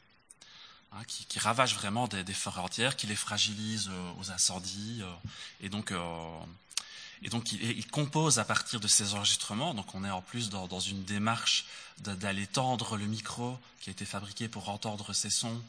[0.94, 5.00] Hein, qui, qui, ravagent vraiment des, des, forêts entières, qui les fragilisent euh, aux incendies.
[5.00, 5.10] Euh,
[5.62, 6.38] et donc, euh,
[7.22, 9.72] et donc il, il, compose à partir de ces enregistrements.
[9.72, 11.64] Donc on est en plus dans, dans une démarche
[11.98, 15.62] d'aller tendre le micro qui a été fabriqué pour entendre ces sons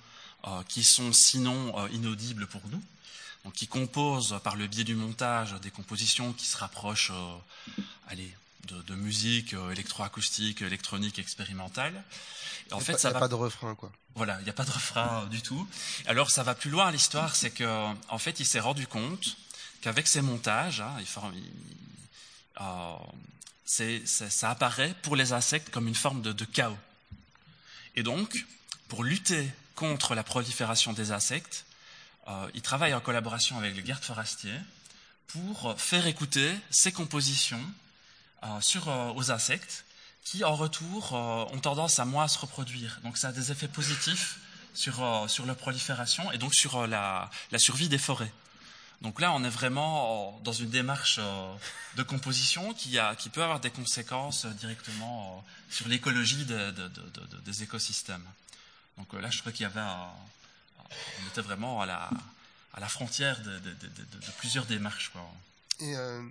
[0.68, 2.82] qui sont sinon inaudibles pour nous.
[3.46, 7.12] Donc il compose par le biais du montage des compositions qui se rapprochent
[8.08, 8.34] allez,
[8.66, 12.04] de, de musique électroacoustique, électronique, expérimentale.
[12.72, 13.92] En fait, ça n'y a pas de refrain, quoi.
[14.16, 15.68] Voilà, il n'y a pas de refrain du tout.
[16.06, 16.92] Alors, ça va plus loin.
[16.92, 19.38] L'histoire, c'est que, en fait, il s'est rendu compte
[19.82, 20.96] qu'avec ces montages, hein,
[22.62, 22.96] euh,
[23.66, 26.78] ça, apparaît pour les insectes comme une forme de, chaos.
[27.96, 28.46] Et donc,
[28.88, 31.66] pour lutter contre la prolifération des insectes,
[32.28, 34.60] euh, il travaille en collaboration avec les gardes forestiers
[35.28, 37.83] pour faire écouter ces compositions euh,
[38.62, 39.86] sur, aux insectes
[40.24, 43.00] qui, en retour, euh, ont tendance à moins se reproduire.
[43.04, 44.40] Donc ça a des effets positifs
[44.74, 48.32] sur, euh, sur la prolifération et donc sur euh, la, la, survie des forêts.
[49.02, 51.20] Donc là, on est vraiment dans une démarche
[51.98, 57.38] de composition qui, a, qui peut avoir des conséquences directement sur l'écologie de, de, de,
[57.44, 58.26] des écosystèmes.
[58.98, 62.10] Donc là, je crois qu'il y avait on était vraiment à la,
[62.74, 63.60] à la frontière de,
[64.38, 65.12] plusieurs démarches.
[65.80, 66.22] Et euh,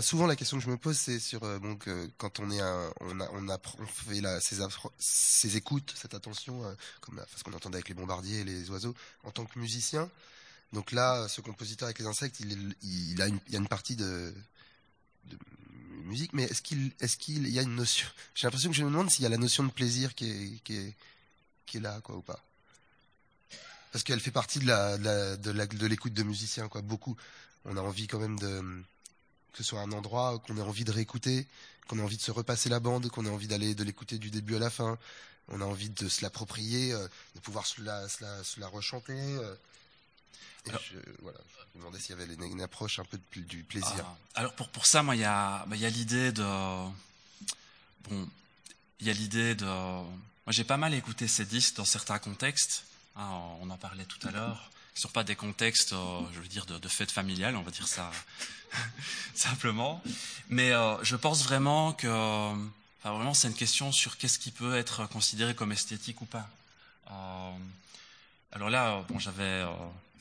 [0.00, 1.88] souvent la question que je me pose, c'est sur euh, donc
[2.18, 2.60] quand on est
[3.00, 4.58] on a on on fait la, ces,
[4.98, 8.94] ces écoutes, cette attention, euh, comme ce qu'on entendait avec les bombardiers et les oiseaux,
[9.24, 10.10] en tant que musicien.
[10.72, 13.66] Donc là, ce compositeur avec les insectes, il, il, a une, il y a une
[13.66, 14.32] partie de,
[15.24, 15.38] de
[16.04, 18.90] musique, mais est-ce qu'il est-ce qu'il y a une notion J'ai l'impression que je me
[18.90, 20.94] demande s'il y a la notion de plaisir qui est qui est
[21.66, 22.44] qui est là quoi ou pas
[23.92, 27.16] parce qu'elle fait partie de la de l'écoute de, de musicien quoi beaucoup
[27.64, 28.82] on a envie quand même de
[29.52, 31.46] que ce soit un endroit qu'on ait envie de réécouter,
[31.88, 34.30] qu'on ait envie de se repasser la bande, qu'on ait envie d'aller de l'écouter du
[34.30, 34.98] début à la fin.
[35.48, 38.68] On a envie de se l'approprier, euh, de pouvoir se la, se la, se la
[38.68, 39.12] rechanter.
[39.12, 39.54] Euh.
[40.66, 44.04] Et je, voilà, je me demandais s'il y avait une, approche un peu du plaisir.
[44.04, 46.42] Ah, alors pour, pour ça, moi, il y a, bah, y a l'idée de...
[46.42, 48.28] Bon,
[49.00, 49.64] il y a l'idée de...
[49.64, 52.84] Moi, j'ai pas mal écouté ces disques dans certains contextes.
[53.16, 53.28] Hein,
[53.60, 54.70] on en parlait tout à l'heure
[55.00, 58.10] sont pas des contextes, euh, je veux dire, de, fête familiale, on va dire ça
[59.34, 60.02] simplement.
[60.50, 64.76] Mais euh, je pense vraiment que, enfin, vraiment, c'est une question sur qu'est-ce qui peut
[64.76, 66.48] être considéré comme esthétique ou pas.
[67.10, 67.50] Euh,
[68.52, 69.64] alors là, bon, j'avais,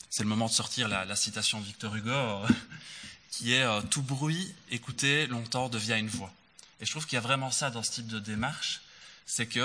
[0.10, 2.46] c'est le moment de sortir la, la citation de Victor Hugo,
[3.32, 6.32] qui est tout bruit écouté longtemps devient une voix.
[6.80, 8.80] Et je trouve qu'il y a vraiment ça dans ce type de démarche,
[9.26, 9.60] c'est que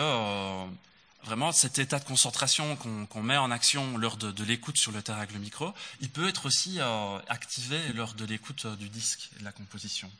[1.25, 5.19] vraiment cet état de concentration qu'on met en action lors de, l'écoute sur le terrain
[5.19, 9.31] avec le micro, il peut être aussi euh, activé lors de l'écoute euh, du disque
[9.37, 10.11] et de la composition.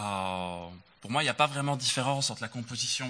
[0.00, 0.66] Euh,
[1.00, 3.08] pour moi, il n'y a pas vraiment de différence entre la composition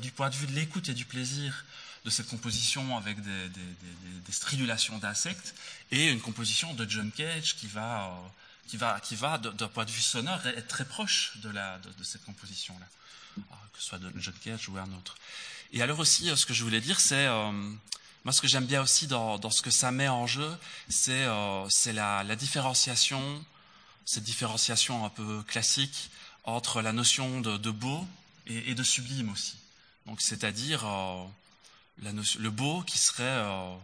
[0.00, 1.64] du point de vue de l'écoute et du plaisir
[2.04, 5.54] de cette composition avec des, des, stridulations d'insectes
[5.90, 8.16] et une composition de John Cage qui va,
[8.68, 11.50] qui va, qui va d'un point de vue sonore être très proche de,
[12.04, 12.86] cette composition-là,
[13.36, 15.16] que ce soit de John Cage ou un autre.
[15.72, 17.50] Et alors aussi, euh, ce que je voulais dire, c'est euh,
[18.24, 20.50] moi ce que j'aime bien aussi dans, dans, ce que ça met en jeu,
[20.88, 23.44] c'est euh, la, la, différenciation,
[24.06, 26.10] cette différenciation un peu classique
[26.44, 28.06] entre la notion de, de beau
[28.46, 29.56] et, et, de sublime aussi.
[30.06, 31.24] Donc c'est-à-dire euh,
[32.02, 33.74] le beau qui serait euh,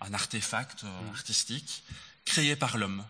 [0.00, 0.88] un artefact mmh.
[1.14, 1.84] artistique
[2.24, 3.04] créé par l'homme.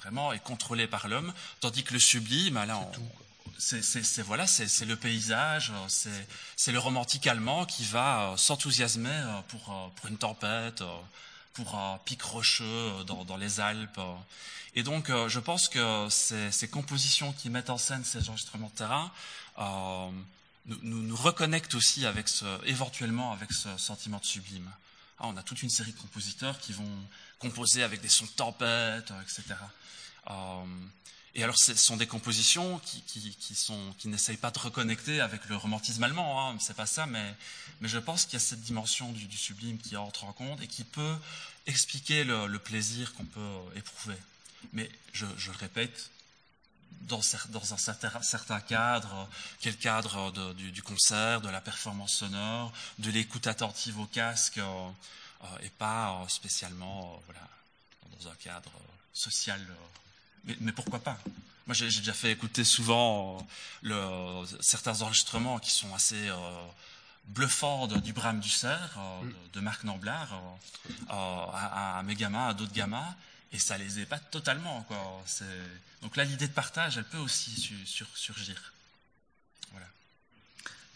[0.00, 2.80] vraiment est contrôlé par l'homme, tandis que le sublime, là,
[3.58, 5.72] c'est voilà, c'est le paysage,
[6.56, 10.82] c'est le romantique allemand qui va s'enthousiasmer pour, pour une tempête,
[11.54, 14.00] pour un pic rocheux dans, les Alpes.
[14.74, 19.10] Et donc, je pense que ces, compositions qui mettent en scène ces enregistrements de terrain
[19.58, 20.10] euh,
[20.82, 24.68] nous, reconnectent aussi avec ce, éventuellement avec ce sentiment de sublime.
[25.18, 26.90] Ah, on a toute une série de compositeurs qui vont
[27.38, 29.54] composer avec des sons de tempête, etc.
[30.30, 30.64] Euh,
[31.36, 33.56] et alors, ce sont des compositions qui, qui, qui,
[33.98, 37.34] qui n'essayent pas de reconnecter avec le romantisme allemand, hein, c'est pas ça, mais,
[37.80, 40.62] mais je pense qu'il y a cette dimension du, du, sublime qui entre en compte
[40.62, 41.16] et qui peut
[41.66, 44.16] expliquer le, plaisir qu'on peut éprouver.
[44.72, 46.10] Mais je, le répète,
[47.02, 49.28] dans, dans un certain, cadre,
[49.64, 54.58] le cadre de, du, du, concert, de la performance sonore, de l'écoute attentive au casque,
[54.58, 54.88] euh,
[55.42, 57.48] euh, et pas euh, spécialement voilà,
[58.16, 58.70] dans un cadre
[59.12, 59.60] social.
[60.46, 61.18] Mais, mais, pourquoi pas?
[61.66, 63.46] Moi, j'ai déjà fait écouter souvent
[63.82, 66.28] le, certains enregistrements qui sont assez
[67.28, 70.42] bluffants de, du Bram du Cerf, de, de, Marc Namblard,
[71.08, 73.16] à, à, mes gamins, à d'autres gamins
[73.54, 74.82] et ça les épate totalement.
[74.82, 75.24] Quoi.
[76.02, 78.72] Donc là, l'idée de partage, elle peut aussi su, sur, surgir.
[79.70, 79.86] Voilà.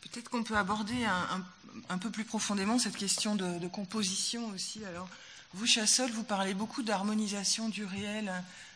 [0.03, 1.45] Peut-être qu'on peut aborder un, un,
[1.89, 4.85] un, peu plus profondément cette question de, de composition aussi.
[4.85, 5.09] Alors,
[5.55, 8.33] vous, Chassol, vous parlez beaucoup d'harmonisation du réel,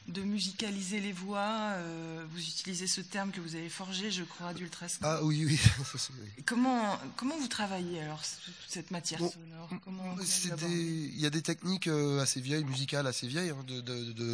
[0.09, 1.74] de musicaliser les voix.
[1.76, 5.03] Euh, vous utilisez ce terme que vous avez forgé, je crois, d'ultrasonique.
[5.05, 5.59] Ah oui, oui.
[6.46, 8.20] comment, comment vous travaillez alors
[8.68, 9.68] cette matière bon, sonore?
[9.84, 13.64] Comment, comment Il y a des techniques euh, assez vieilles, musicales assez vieilles, hein,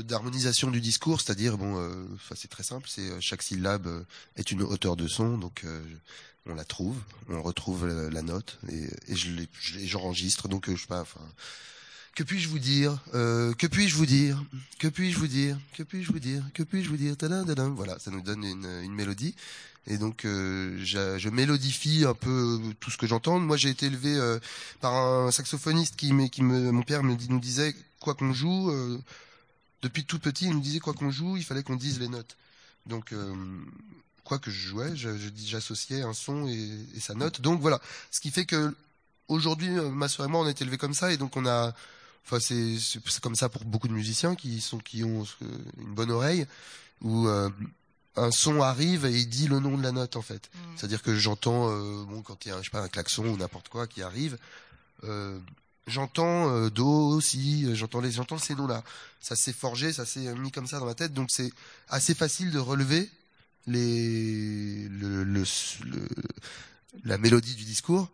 [0.02, 1.20] d'harmonisation de, de, du discours.
[1.20, 4.04] C'est-à-dire, bon, euh, c'est très simple, c'est euh, chaque syllabe
[4.36, 5.82] est une hauteur de son, donc euh,
[6.46, 6.96] on la trouve,
[7.28, 9.30] on retrouve la, la note et, et je
[9.84, 10.48] j'enregistre.
[10.48, 11.20] Donc, je sais pas, enfin
[12.18, 14.42] que puis-je vous dire euh, Que puis-je vous dire
[14.80, 17.14] Que puis-je vous dire Que puis-je vous dire Que puis-je vous dire
[17.76, 19.36] Voilà, ça nous donne une, une mélodie.
[19.86, 23.38] Et donc, euh, je, je, mélodifie un peu tout ce que j'entends.
[23.38, 24.40] Moi, j'ai été élevé euh,
[24.80, 28.72] par un saxophoniste qui, qui me, mon père me nous disait quoi qu'on joue.
[28.72, 28.98] Euh,
[29.82, 32.36] depuis tout petit, il nous disait quoi qu'on joue, il fallait qu'on dise les notes.
[32.86, 33.32] Donc, euh,
[34.24, 37.40] quoi que je jouais, j'associais un son et, et, sa note.
[37.42, 38.74] Donc voilà, ce qui fait que
[39.28, 41.76] aujourd'hui, ma soeur et moi, on a été élevés comme ça, et donc on a
[42.24, 45.24] Enfin, c'est comme ça pour beaucoup de musiciens qui sont qui ont
[45.78, 46.46] une bonne oreille
[47.00, 47.48] où euh,
[48.16, 50.50] un son arrive et il dit le nom de la note en fait.
[50.52, 50.58] Mm.
[50.76, 53.36] C'est-à-dire que j'entends euh, bon quand il y a je sais pas un klaxon ou
[53.36, 54.36] n'importe quoi qui arrive,
[55.04, 55.38] euh,
[55.86, 58.84] j'entends do si j'entends les j'entends ces noms là.
[59.20, 61.52] Ça s'est forgé, ça s'est mis comme ça dans ma tête donc c'est
[61.88, 63.10] assez facile de relever
[63.66, 65.44] les le, le,
[65.84, 66.08] le,
[67.04, 68.10] la mélodie du discours.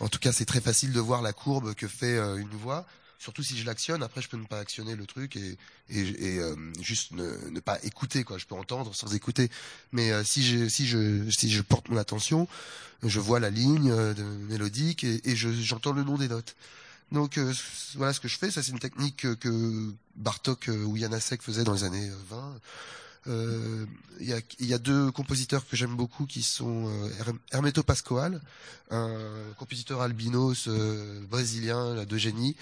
[0.00, 2.84] En tout cas, c'est très facile de voir la courbe que fait une voix
[3.24, 5.56] surtout si je l'actionne, après je peux ne pas actionner le truc et,
[5.88, 8.36] et, et euh, juste ne, ne, pas écouter quoi.
[8.36, 9.50] Je peux entendre sans écouter,
[9.92, 12.46] mais euh, si je si je si je porte mon attention,
[13.02, 14.14] je vois la ligne euh,
[14.48, 16.54] mélodique et, et j'entends le nom des notes.
[17.12, 17.52] Donc euh,
[17.94, 18.50] voilà ce que je fais.
[18.50, 22.60] Ça c'est une technique que, Bartok ou Janacek faisaient dans les années 20.
[23.26, 23.86] Il euh,
[24.20, 28.38] y, a, y, a, deux compositeurs que j'aime beaucoup qui sont euh, Hermeto Pascoal,
[28.90, 29.16] un
[29.58, 32.54] compositeur albinos euh, brésilien de génie,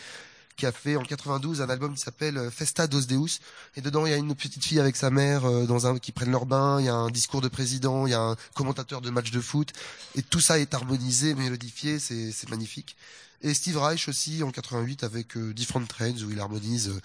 [0.62, 3.40] qui a fait en 92 un album qui s'appelle euh, Festa dos Deus
[3.74, 6.12] et dedans il y a une petite fille avec sa mère euh, dans un qui
[6.12, 9.00] prennent leur bain, il y a un discours de président, il y a un commentateur
[9.00, 9.72] de match de foot
[10.14, 12.96] et tout ça est harmonisé, mélodifié, c'est c'est magnifique.
[13.40, 17.00] Et Steve Reich aussi en 88 avec euh, Different Trains où il harmonise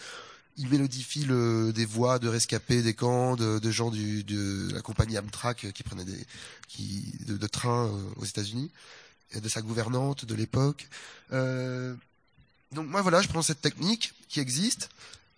[0.57, 4.81] il mélodifie le, des voix de rescapés des camps, de, de gens du, de la
[4.81, 6.25] compagnie Amtrak qui prenaient des
[6.67, 8.69] qui de, de trains aux États-Unis,
[9.35, 10.89] de sa gouvernante de l'époque.
[11.33, 11.95] Euh,
[12.71, 14.89] donc moi voilà, je prends cette technique qui existe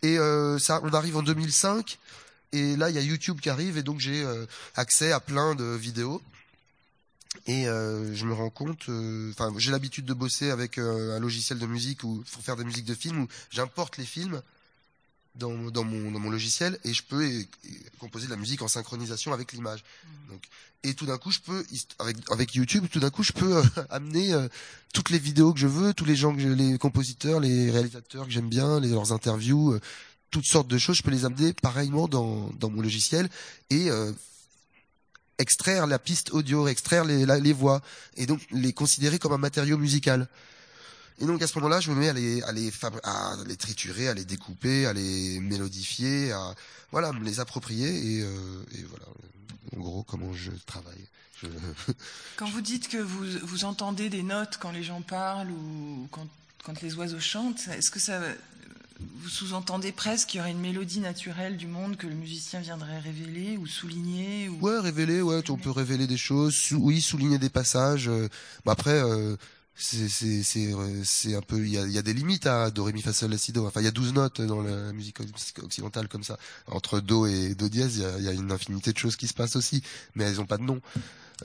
[0.01, 1.99] et euh, ça, on arrive en 2005
[2.51, 5.55] et là il y a YouTube qui arrive et donc j'ai euh, accès à plein
[5.55, 6.21] de vidéos.
[7.45, 8.89] Et euh, je me rends compte,
[9.29, 12.85] enfin j'ai l'habitude de bosser avec un logiciel de musique ou pour faire des musiques
[12.85, 14.41] de films où j'importe les films
[15.39, 17.47] dans, dans, mon, dans mon logiciel et je peux et, et
[17.97, 19.83] composer de la musique en synchronisation avec l'image.
[19.83, 20.31] Mmh.
[20.31, 20.41] Donc
[20.83, 21.65] et tout d'un coup je peux
[21.99, 24.47] avec avec YouTube tout d'un coup je peux euh, amener euh,
[24.93, 28.25] toutes les vidéos que je veux, tous les gens que je, les compositeurs, les réalisateurs
[28.25, 29.81] que j'aime bien, les, leurs interviews, euh,
[30.31, 33.29] toutes sortes de choses, je peux les amener pareillement dans dans mon logiciel
[33.69, 33.89] et
[35.39, 37.81] extraire la piste audio, extraire les, la, les voix
[38.15, 40.27] et donc les considérer comme un matériau musical.
[41.19, 42.71] Et donc à ce moment-là, je me mets à les, à les,
[43.03, 46.55] à les triturer, à les découper, à les mélodifier, à
[46.91, 49.05] voilà, me les approprier et, euh, et voilà
[49.75, 51.05] en gros comment je travaille.
[51.41, 51.47] Je...
[52.37, 56.27] Quand vous dites que vous, vous entendez des notes quand les gens parlent ou quand,
[56.63, 58.19] quand les oiseaux chantent, est-ce que ça,
[58.99, 62.99] vous sous-entendez presque qu'il y aurait une mélodie naturelle du monde que le musicien viendrait
[62.99, 64.57] révéler ou souligner ou...
[64.65, 68.07] Ouais, révéler, ouais, on peut révéler des choses, sou- oui, souligner des passages.
[68.09, 68.27] euh,
[68.65, 69.35] bah après, euh,
[69.95, 73.01] euh, c'est un peu, il y a, y a des limites à do ré mi
[73.01, 73.65] fa sol la si do.
[73.65, 76.37] Enfin, il y a 12 notes dans la musique occ- occidentale comme ça.
[76.67, 79.33] Entre do et do dièse, il y y a une infinité de choses qui se
[79.33, 79.81] passent aussi,
[80.15, 80.81] mais elles ont pas de nom.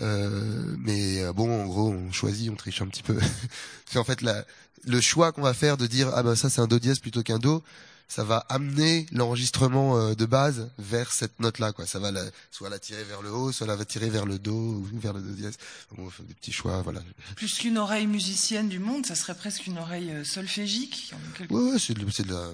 [0.03, 3.18] Euh, mais euh, bon, en gros, on choisit, on triche un petit peu.
[3.87, 4.45] C'est en fait la,
[4.85, 7.22] le choix qu'on va faire de dire ah ben ça c'est un do dièse plutôt
[7.22, 7.62] qu'un do,
[8.09, 11.86] ça va amener l'enregistrement euh, de base vers cette note-là, quoi.
[11.86, 14.38] Ça va la, soit la tirer vers le haut, soit la va tirer vers le
[14.38, 15.57] do ou vers le do dièse.
[15.96, 17.02] Bon, on fait des petits choix, voilà.
[17.36, 21.12] Plus qu'une oreille musicienne du monde, ça serait presque une oreille euh, solfégique.
[21.14, 22.50] en quelque- Ouais, ouais, c'est de, c'est de la,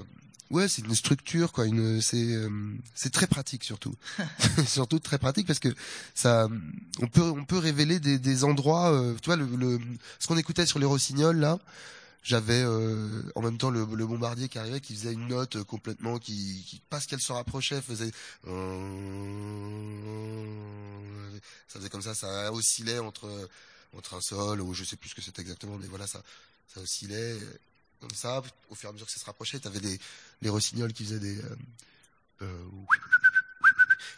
[0.50, 1.66] ouais, c'est une structure, quoi.
[1.66, 2.48] Une, c'est, euh,
[2.94, 3.94] c'est très pratique surtout,
[4.66, 5.68] surtout très pratique parce que
[6.14, 6.48] ça,
[7.00, 8.92] on peut, on peut révéler des, des endroits.
[8.92, 9.78] Euh, tu vois, le, le,
[10.18, 11.58] ce qu'on écoutait sur les rossignols là.
[12.22, 15.64] J'avais euh, en même temps le, le bombardier qui arrivait, qui faisait une note euh,
[15.64, 18.10] complètement, qui, qui parce qu'elle se rapprochait, faisait,
[21.68, 23.48] ça faisait comme ça, ça oscillait entre
[23.96, 26.22] entre un sol ou je sais plus ce que c'était exactement, mais voilà, ça,
[26.72, 27.36] ça oscillait
[28.00, 28.42] comme ça.
[28.70, 29.98] Au fur et à mesure que ça se rapprochait, t'avais des
[30.42, 31.56] les rossignols qui faisaient des euh,
[32.42, 32.64] euh,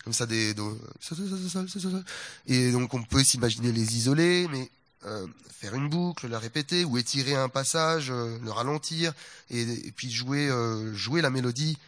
[0.04, 2.04] comme ça des sol.
[2.46, 4.70] et donc on peut s'imaginer les isoler, mais
[5.06, 9.12] euh, faire une boucle, la répéter ou étirer un passage, euh, le ralentir
[9.50, 11.78] et, et puis jouer euh, jouer la mélodie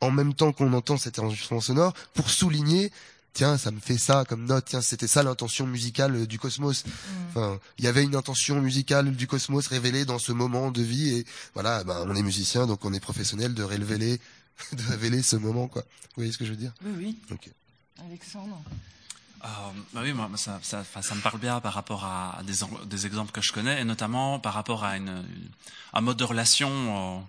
[0.00, 2.90] en même temps qu'on entend cet enregistrement sonore pour souligner
[3.34, 6.84] tiens ça me fait ça comme note tiens c'était ça l'intention musicale du cosmos.
[7.30, 11.16] Enfin il y avait une intention musicale du cosmos révélée dans ce moment de vie
[11.16, 14.20] et voilà ben on est musicien donc on est professionnel de révéler
[14.72, 15.82] de révéler ce moment quoi.
[15.82, 16.74] Vous voyez ce que je veux dire?
[16.84, 17.38] Oui, oui.
[18.06, 18.60] Alexandre.
[19.44, 19.48] Euh,
[19.92, 22.54] bah oui, moi, ça, ça, ça me parle bien par rapport à, des,
[22.86, 25.24] des exemples que je connais, et notamment par rapport à une,
[25.92, 27.20] un mode de relation euh,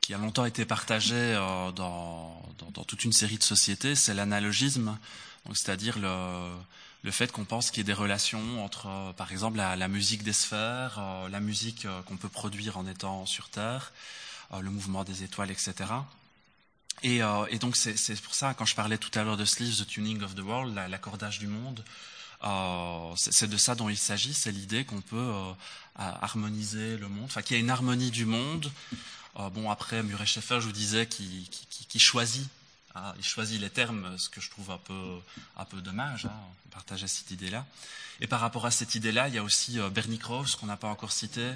[0.00, 2.42] qui a longtemps été partagé euh, dans,
[2.72, 4.96] dans, toute une série de sociétés, c'est l'analogisme,
[5.52, 6.54] c'est-à-dire le,
[7.02, 10.22] le fait qu'on pense qu'il y ait des relations entre, euh, par exemple, la, musique
[10.22, 11.00] des sphères,
[11.30, 13.92] la musique qu'on peut produire en étant sur Terre,
[14.58, 15.74] le mouvement des étoiles, etc.
[17.02, 19.76] Et, euh, et donc c'est pour ça quand je parlais tout à l'heure de Sleeves,
[19.82, 21.84] the tuning of the world, la- l'accordage du monde,
[22.44, 25.52] euh, c'est de ça dont il s'agit, c'est l'idée qu'on peut euh,
[25.96, 28.70] harmoniser le monde, enfin qu'il y a une harmonie du monde.
[29.54, 32.46] Bon après Murray Schaeffer, je vous disais, qui, qui, qui- qui choisit,
[32.94, 35.18] hein, il choisit les termes, ce que je trouve un peu
[35.56, 36.26] un peu dommage.
[36.26, 36.32] Hein,
[36.66, 37.64] on partageait cette idée-là.
[38.20, 40.88] Et par rapport à cette idée-là, il y a aussi Bernie Krause qu'on n'a pas
[40.88, 41.50] encore cité.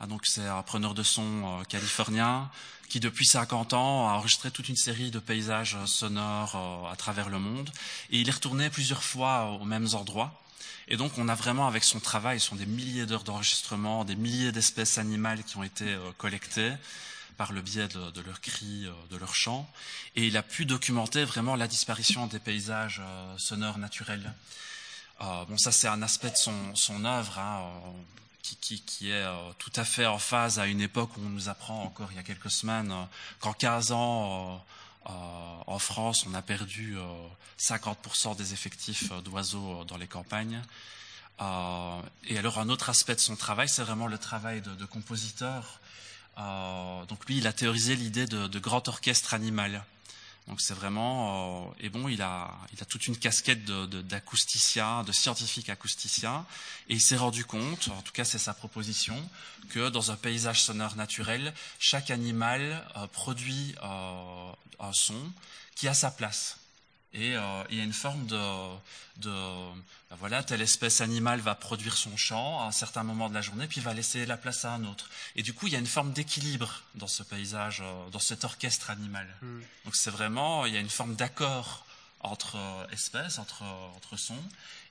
[0.00, 2.48] Ah, donc c'est un preneur de son californien
[2.88, 6.96] qui depuis 50 ans a enregistré toute une série de paysages euh, sonores euh, à
[6.96, 7.70] travers le monde.
[8.10, 10.40] Et il est retourné plusieurs fois euh, aux mêmes endroits.
[10.88, 14.16] Et donc on a vraiment avec son travail, ce sont des milliers d'heures d'enregistrement, des
[14.16, 16.72] milliers d'espèces animales qui ont été collectées
[17.36, 19.70] par le biais de, leurs cris, de leurs chants.
[20.16, 23.02] Et il a pu documenter vraiment la disparition des paysages
[23.36, 24.32] sonores naturels.
[25.20, 27.70] Bon, ça c'est un aspect de son, son œuvre hein,
[28.56, 31.48] qui, qui, est euh, tout à fait en phase à une époque où on nous
[31.48, 33.04] apprend encore il y a quelques semaines euh,
[33.40, 34.64] qu'en 15 ans,
[35.06, 35.10] euh,
[35.66, 37.02] en France, on a perdu euh,
[37.58, 40.62] 50% des effectifs d'oiseaux dans les campagnes.
[42.24, 45.80] Et alors un autre aspect de son travail, c'est vraiment le travail de, compositeur.
[46.36, 49.84] Donc lui, il a théorisé l'idée de grand orchestre animal.
[50.48, 54.00] Donc c'est vraiment euh, et bon, il a il a toute une casquette de de-
[54.02, 56.46] d'acousticien, de, scientifique acousticien,
[56.88, 59.16] et il s'est rendu compte, en tout cas c'est sa proposition,
[59.68, 65.20] que dans un paysage sonore naturel, chaque animal euh, produit euh, un son
[65.74, 66.56] qui a sa place.
[67.14, 68.36] Et euh, il y a une forme de,
[69.16, 73.34] de ben voilà, telle espèce animale va produire son chant à un certain moment de
[73.34, 75.08] la journée, puis va laisser la place à un autre.
[75.34, 78.44] Et du coup, il y a une forme d'équilibre dans ce paysage, euh, dans cet
[78.44, 79.26] orchestre animal.
[79.84, 81.86] Donc c'est vraiment, il y a une forme d'accord
[82.20, 84.42] entre euh, espèces, entre, euh, entre sons,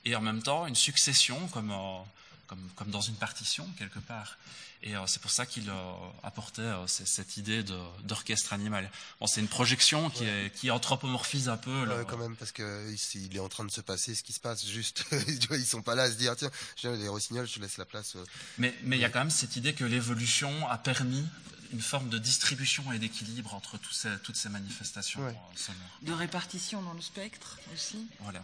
[0.05, 1.99] et en même temps une succession comme, euh,
[2.47, 4.37] comme, comme dans une partition quelque part.
[4.83, 7.63] Et euh, c'est pour ça qu'il euh, apportait euh, cette idée
[8.03, 8.89] d'orchestre animal.
[9.19, 11.83] Bon, c'est une projection qui, est, qui anthropomorphise un peu.
[11.85, 14.21] le- Ouais, quand même, parce que ici, il est en train de se passer ce
[14.23, 14.65] qui se passe.
[14.67, 15.03] Juste,
[15.51, 17.85] ils sont pas là à se dire tiens, tiens, les rossignols, je te laisse la
[17.85, 18.17] place.
[18.59, 21.25] Mais mais il y a quand même cette idée que l'évolution a permis
[21.73, 25.35] une forme de distribution et d'équilibre entre ces, toutes ces manifestations Ouais.
[25.55, 25.81] sonores.
[26.03, 28.07] De répartition dans le spectre aussi.
[28.21, 28.43] Voilà.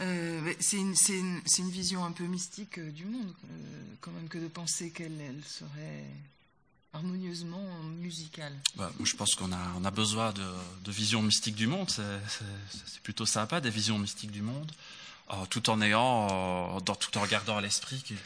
[0.00, 3.82] Euh, c'est une, c'est une- c'est une vision un peu mystique euh, du monde, euh,
[4.00, 6.04] quand même, que de penser qu'elle elle serait
[6.92, 7.64] harmonieusement
[8.00, 8.52] musicale.
[8.76, 10.44] Bah, je pense qu'on a, on a besoin de,
[10.84, 11.90] de visions mystiques du monde.
[11.90, 14.70] C'est- C'est c'est plutôt sympa, des visions mystiques du monde.
[15.50, 18.18] tout en ayant, dans, tout en regardant à l'esprit qu'il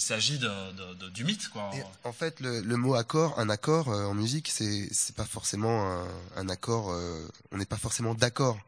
[0.00, 1.48] s'agit de, du mythe.
[1.48, 1.70] Quoi.
[2.04, 6.48] en fait, le, mot accord, un accord en musique, c'est c'est pas forcément un, un
[6.48, 6.88] accord.
[7.52, 8.58] on n'est pas forcément d'accord.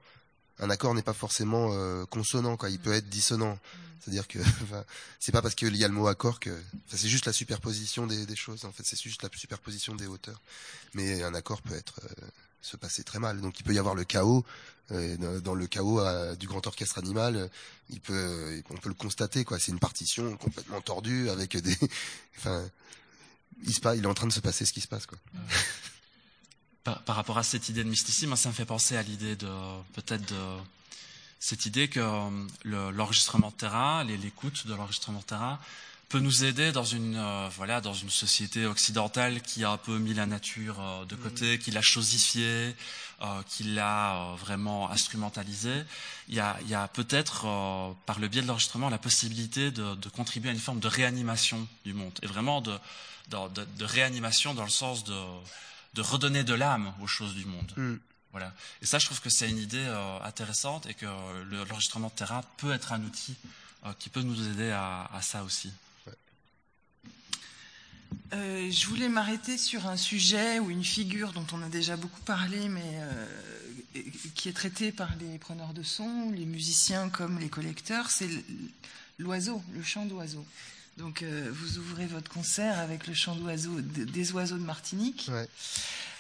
[0.59, 1.71] Un accord n'est pas forcément
[2.07, 2.71] consonant, quoi.
[2.71, 3.59] Il peut être dissonant.
[4.01, 4.39] C'est-à-dire que
[5.21, 6.51] c'est pas parce qu'il y a le mot accord que
[6.89, 8.65] c'est juste la superposition des, des, choses.
[8.65, 10.41] En fait, c'est juste la superposition des hauteurs.
[10.95, 12.01] Mais un accord peut être
[12.63, 13.41] se passer très mal.
[13.41, 14.45] Donc il peut y avoir le chaos.
[14.91, 17.49] Euh, dans le chaos euh, du grand orchestre animal,
[17.89, 19.45] il peut, on peut le constater.
[19.45, 19.59] quoi.
[19.59, 21.77] C'est une partition complètement tordue avec des.
[22.39, 22.69] enfin,
[23.65, 25.07] il, se passe, il est en train de se passer ce qui se passe.
[25.07, 25.19] quoi.
[26.85, 29.49] Par, par, rapport à cette idée de mysticisme, ça me fait penser à l'idée de
[29.95, 30.57] peut-être de
[31.39, 35.59] cette idée que euh, l'enregistrement de terrain, l'écoute de l'enregistrement de terrain,
[36.13, 39.97] peut nous aider dans une euh, voilà dans une société occidentale qui a un peu
[39.97, 41.59] mis la nature euh, de côté, mm.
[41.59, 42.77] qui l'a chosifiée,
[43.23, 45.73] euh, qui l'a vraiment instrumentalisé.
[46.29, 47.47] Il y a, il y a peut-être
[48.05, 51.67] par le biais de l'enregistrement la possibilité de, de, contribuer à une forme de réanimation
[51.87, 52.77] du monde et vraiment de,
[53.31, 55.17] de, de réanimation dans le sens de,
[55.95, 57.73] de redonner de l'âme aux choses du monde.
[57.77, 57.95] Mm.
[58.33, 58.55] Voilà.
[58.81, 59.87] Et ça, je trouve que c'est une idée
[60.25, 61.05] intéressante et que
[61.51, 63.37] l'enregistrement de terrain peut être un outil
[63.99, 65.71] qui peut nous aider à, à ça aussi.
[68.33, 72.21] Euh, je voulais m'arrêter sur un sujet ou une figure dont on a déjà beaucoup
[72.23, 73.27] parlé, mais euh,
[74.35, 78.29] qui est traité par les preneurs de son, les musiciens comme les collecteurs, c'est
[79.19, 80.45] l'oiseau, le chant d'oiseau.
[80.99, 85.31] Donc euh, vous ouvrez votre concert avec le chant des oiseaux de Martinique.
[85.31, 85.49] Ouais.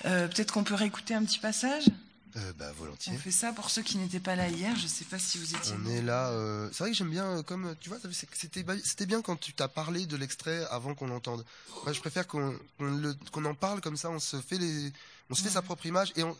[0.02, 1.84] Peut-être qu'on peut réécouter un petit passage?
[2.36, 3.12] Euh, bah, volontiers.
[3.14, 4.74] On fait ça pour ceux qui n'étaient pas là hier.
[4.76, 5.74] Je sais pas si vous étiez.
[5.78, 6.30] On est là.
[6.30, 6.70] Euh...
[6.72, 9.68] C'est vrai que j'aime bien, euh, comme tu vois, c'était c'était bien quand tu t'as
[9.68, 11.44] parlé de l'extrait avant qu'on l'entende.
[11.84, 14.08] Moi, je préfère qu'on qu'on en parle comme ça.
[14.08, 14.92] On se fait les,
[15.28, 16.34] on se fait sa propre image et on,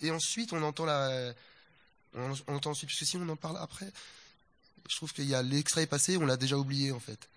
[0.00, 1.34] et ensuite on entend la,
[2.14, 3.92] on, on entend ensuite parce que si on en parle après,
[4.88, 7.28] je trouve qu'il y a l'extrait passé, on l'a déjà oublié en fait.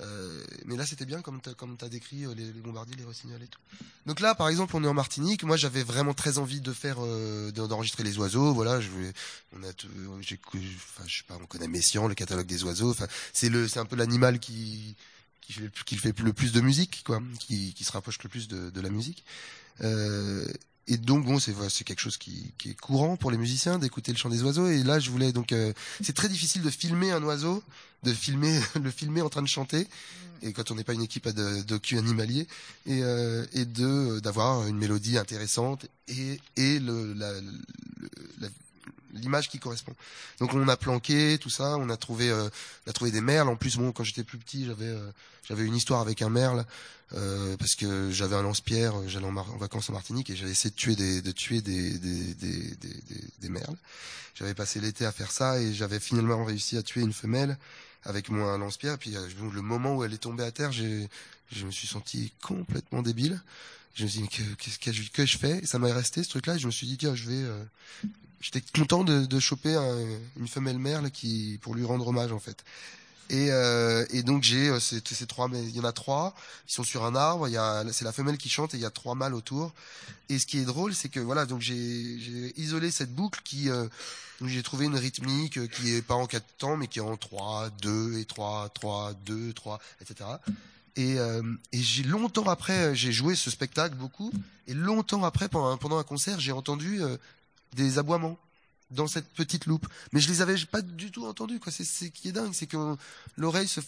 [0.00, 3.42] Euh, mais là, c'était bien comme tu as décrit euh, les, les, bombardiers, les rossignols
[3.42, 3.60] et tout.
[4.06, 5.42] Donc là, par exemple, on est en Martinique.
[5.42, 8.54] Moi, j'avais vraiment très envie de faire, euh, d'enregistrer les oiseaux.
[8.54, 8.90] Voilà, je
[9.56, 9.72] on a,
[10.20, 12.94] je sais pas, on connaît Messian, le catalogue des oiseaux.
[13.32, 14.94] C'est le, c'est un peu l'animal qui,
[15.40, 15.52] qui
[15.96, 19.24] fait, fait le plus de musique, quoi, qui, se rapproche le plus de la musique.
[20.88, 24.10] Et donc bon, c'est c'est quelque chose qui, qui, est courant pour les musiciens d'écouter
[24.10, 24.68] le chant des oiseaux.
[24.68, 25.72] Et là, je voulais donc, euh,
[26.02, 27.62] c'est très difficile de filmer un oiseau,
[28.04, 29.86] de filmer le filmer en train de chanter.
[30.40, 32.46] Et quand on n'est pas une équipe de docu animalier,
[32.86, 37.32] et, euh, et de d'avoir une mélodie intéressante et et le, la,
[38.40, 38.48] la,
[39.12, 39.94] l'image qui correspond.
[40.40, 42.48] Donc on a planqué tout ça, on a trouvé, euh,
[42.86, 43.48] on a trouvé des merles.
[43.48, 45.10] En plus, bon, quand j'étais plus petit, j'avais, euh,
[45.48, 46.64] j'avais une histoire avec un merle
[47.14, 50.70] euh, parce que j'avais un lance-pierre, euh, j'allais en, vacances en Martinique et j'avais essayé
[50.70, 53.76] de tuer des, de tuer des, des, des, des, des merles.
[54.34, 57.58] J'avais passé l'été à faire ça et j'avais finalement réussi à tuer une femelle
[58.04, 58.98] avec mon lance-pierre.
[58.98, 61.08] Puis le moment où elle est tombée à terre, j'ai,
[61.50, 63.40] je me suis senti complètement débile.
[63.94, 65.58] Je me suis dit, qu'est-ce que, que, je fais?
[65.58, 66.56] Et Ça m'a resté ce truc-là.
[66.56, 67.64] Et je me suis dit, tiens, je vais, euh,
[68.40, 70.06] j'étais content de, de choper un,
[70.38, 72.64] une femelle merle qui pour lui rendre hommage en fait.
[73.30, 76.34] Et, euh, et donc j'ai euh, ces, trois, il y en a trois,
[76.66, 77.46] ils sont sur un arbre.
[77.48, 79.72] Il y a, c'est la femelle qui chante et il y a trois mâles autour.
[80.28, 81.74] Et ce qui est drôle, c'est que voilà, donc j'ai,
[82.56, 83.86] isolé cette boucle qui, euh,
[84.44, 87.68] j'ai trouvé une rythmique qui est pas en quatre temps, mais qui est en trois,
[87.82, 90.30] deux et trois, trois, deux, trois, etc.
[90.96, 94.32] Et, euh, et j'ai longtemps après, j'ai joué ce spectacle beaucoup,
[94.66, 97.16] et longtemps après, pendant, pendant un concert, j'ai entendu euh,
[97.74, 98.38] des aboiements
[98.90, 99.86] dans cette petite loupe.
[100.12, 101.72] Mais je les avais pas du tout entendus, quoi.
[101.72, 102.96] C'est ce qui est dingue, c'est que
[103.36, 103.80] l'oreille se,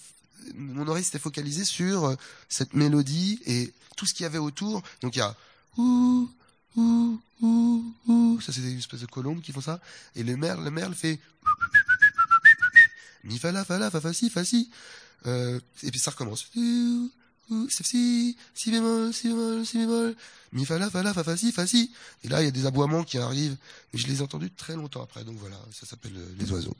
[0.55, 2.16] mon oreille s'était focalisée sur euh,
[2.49, 4.83] cette mélodie et tout ce qu'il y avait autour.
[5.01, 5.35] Donc il y a
[5.76, 6.31] ouh,
[6.76, 8.41] ouh, ouh, ouh.
[8.41, 9.81] Ça, c'est des espèces de colombes qui font ça.
[10.14, 11.18] Et le merle, le merle fait
[13.24, 14.70] mi fa la fa la fa fa si fa si.
[15.26, 16.49] Euh, et puis ça recommence
[17.68, 20.16] si, si bémol, si bémol, si bémol,
[20.53, 21.90] mi fa la fa la fa fa si fa si.
[22.24, 23.57] Et là, il y a des aboiements qui arrivent,
[23.92, 25.24] et je les ai entendus très longtemps après.
[25.24, 26.76] Donc voilà, ça s'appelle euh, les oiseaux.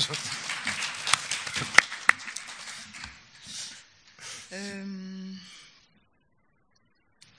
[4.52, 5.32] Euh,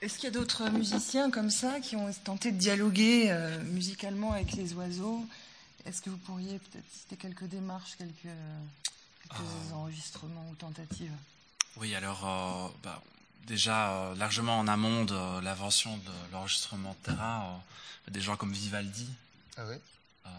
[0.02, 4.32] Est-ce qu'il y a d'autres musiciens comme ça qui ont tenté de dialoguer euh, musicalement
[4.32, 5.26] avec les oiseaux?
[5.86, 9.76] Est-ce que vous pourriez peut-être citer quelques démarches, quelques, quelques Ah.
[9.76, 11.12] enregistrements ou tentatives?
[11.78, 13.02] Oui, alors euh, bah,
[13.46, 17.60] déjà euh, largement en amont de l'invention de l'enregistrement de terrain,
[18.08, 19.08] euh, des gens comme Vivaldi.
[19.58, 19.82] Ah ouais
[20.28, 20.30] euh,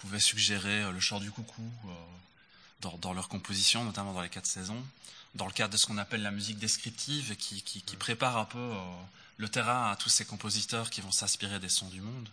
[0.00, 1.90] pouvaient suggérer euh, le chant du coucou euh,
[2.80, 4.82] dans, dans leur composition, notamment dans les quatre saisons,
[5.34, 8.44] dans le cadre de ce qu'on appelle la musique descriptive, qui, qui, qui prépare un
[8.46, 8.74] peu euh,
[9.36, 12.28] le terrain à tous ces compositeurs qui vont s'inspirer des sons du monde.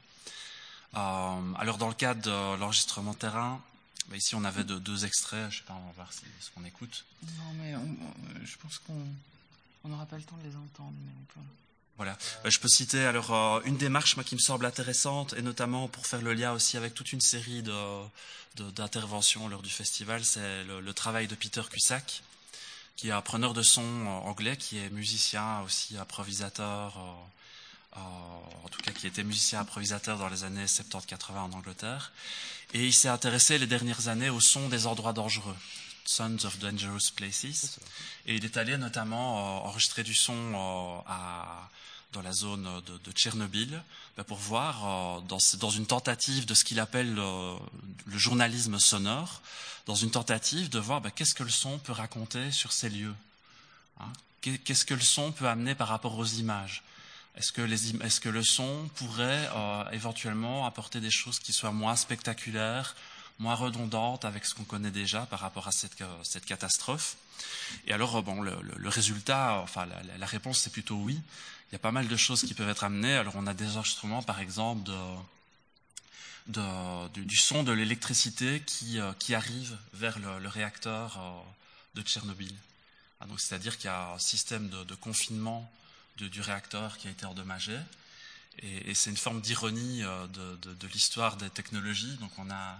[0.95, 3.61] Euh, alors dans le cadre de l'enregistrement terrain,
[4.07, 6.49] bah, ici on avait de- deux extraits, je sais pas, on va voir si, ce
[6.51, 7.03] qu'on écoute.
[7.24, 7.97] Non, mais on-
[8.45, 9.05] je pense qu'on
[9.84, 11.45] on n'aura pas le temps de les entendre, mais on peut.
[11.98, 12.18] Voilà.
[12.45, 15.88] Euh, Je peux citer alors euh, une démarche moi, qui me semble intéressante, et notamment
[15.88, 17.74] pour faire le lien aussi avec toute une série de,
[18.56, 22.22] de- d'interventions lors du festival, c'est le, le travail de Peter Cusack,
[22.95, 28.66] qui est un preneur de son euh, anglais, qui est musicien aussi improvisateur, euh, euh,
[28.66, 32.12] en tout cas qui était musicien improvisateur dans les années 70-80 en Angleterre,
[32.74, 35.56] et il s'est intéressé les dernières années au son des endroits dangereux.
[36.06, 37.80] Sons of Dangerous Places.
[38.28, 41.70] Et il est allé notamment euh, enregistrer du son à,
[42.14, 43.82] dans la zone de, de Tchernobyl
[44.16, 47.55] ben, pour voir, euh, dans, une tentative de ce qu'il appelle euh,
[48.05, 49.41] le journalisme sonore,
[49.86, 53.16] dans une tentative de voir ben, qu'est-ce que le son peut raconter sur ces lieux.
[53.99, 56.84] Hein Qu'est- Qu'est-ce que le son peut amener par rapport aux images
[57.36, 57.62] Est-ce que,
[58.30, 62.95] le son pourrait euh, éventuellement apporter des choses qui soient moins spectaculaires,
[63.39, 67.18] moins redondantes avec ce qu'on connaît déjà par rapport à cette, euh, catastrophe?
[67.86, 69.86] Et alors, euh, bon, le, résultat, enfin,
[70.18, 71.20] la réponse, c'est plutôt oui.
[71.70, 73.15] Il y a pas mal de choses qui peuvent être amenées.
[73.15, 74.89] Alors, on a des enregistrements, par exemple,
[76.47, 82.53] du, son de l'électricité qui, euh, arrive vers le, réacteur euh, de Tchernobyl.
[83.20, 85.70] Ah, c'est-à-dire qu'il y a un système de, confinement
[86.18, 87.78] du réacteur qui a été endommagé.
[88.59, 92.15] Et, c'est une forme d'ironie euh, de, l'histoire des technologies.
[92.18, 92.78] Donc, on a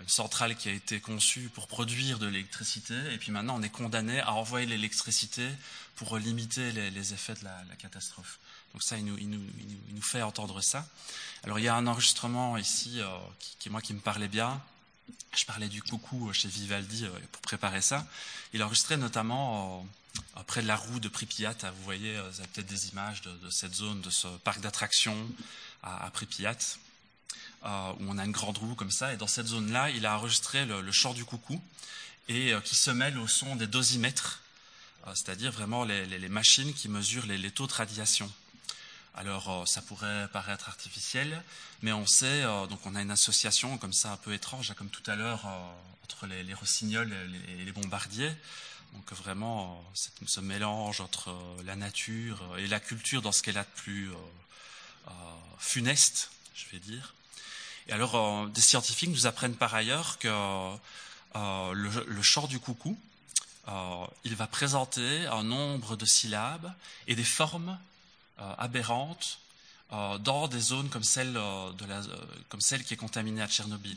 [0.00, 3.70] une centrale qui a été conçue pour produire de l'électricité, et puis maintenant on est
[3.70, 5.48] condamné à envoyer l'électricité
[5.96, 8.38] pour limiter les, les effets de la, la catastrophe.
[8.72, 10.86] Donc ça, il nous, il, nous, il, nous, il nous fait entendre ça.
[11.44, 13.06] Alors il y a un enregistrement ici euh,
[13.38, 14.60] qui, qui, moi, qui me parlait bien.
[15.36, 18.06] Je parlais du coucou chez Vivaldi euh, pour préparer ça.
[18.52, 19.86] Il enregistrait notamment
[20.36, 21.54] euh, près de la roue de Pripyat.
[21.76, 24.60] Vous voyez, euh, vous avez peut-être des images de, de, cette zone, de ce parc
[24.60, 25.28] d'attractions
[25.82, 26.56] à, à Pripyat.
[27.64, 30.18] Euh, où on a une grande roue comme ça, et dans cette zone-là, il a
[30.18, 31.58] enregistré le, chant du coucou,
[32.28, 34.42] et euh, qui se mêle au son des dosimètres,
[35.06, 38.30] euh, c'est-à-dire vraiment les, machines qui mesurent les, les taux de radiation.
[39.14, 41.42] Alors, ça pourrait paraître artificiel,
[41.80, 45.08] mais on sait, donc on a une association comme ça un peu étrange, comme tout
[45.08, 45.46] à l'heure,
[46.02, 47.14] entre les, rossignols
[47.48, 48.32] et les, bombardiers.
[48.92, 51.32] Donc vraiment, euh, ce mélange entre
[51.64, 54.10] la nature et la culture dans ce qu'elle a de plus
[55.60, 57.14] funeste, je vais dire.
[57.88, 60.28] Et alors, euh, des scientifiques nous apprennent par ailleurs que
[61.36, 62.98] euh, le, chant du coucou,
[63.68, 66.72] euh, il va présenter un nombre de syllabes
[67.06, 67.78] et des formes
[68.58, 69.38] aberrantes
[69.90, 72.02] dans des zones comme celle, de la,
[72.48, 73.96] comme celle qui est contaminée à Tchernobyl.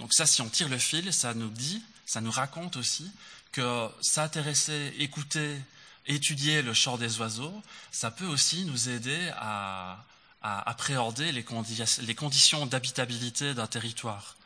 [0.00, 3.08] Donc ça, si on tire le fil, ça nous dit, ça nous raconte aussi
[3.52, 5.56] que s'intéresser, écouter,
[6.06, 10.04] étudier le chant des oiseaux, ça peut aussi nous aider à,
[10.42, 11.44] à appréhender les,
[12.02, 14.36] les conditions d'habitabilité d'un territoire.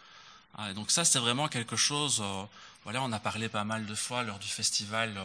[0.57, 2.21] Ah, donc ça, c'est vraiment quelque chose.
[2.23, 2.45] Euh,
[2.85, 5.25] voilà, on a parlé pas mal de fois lors du festival euh,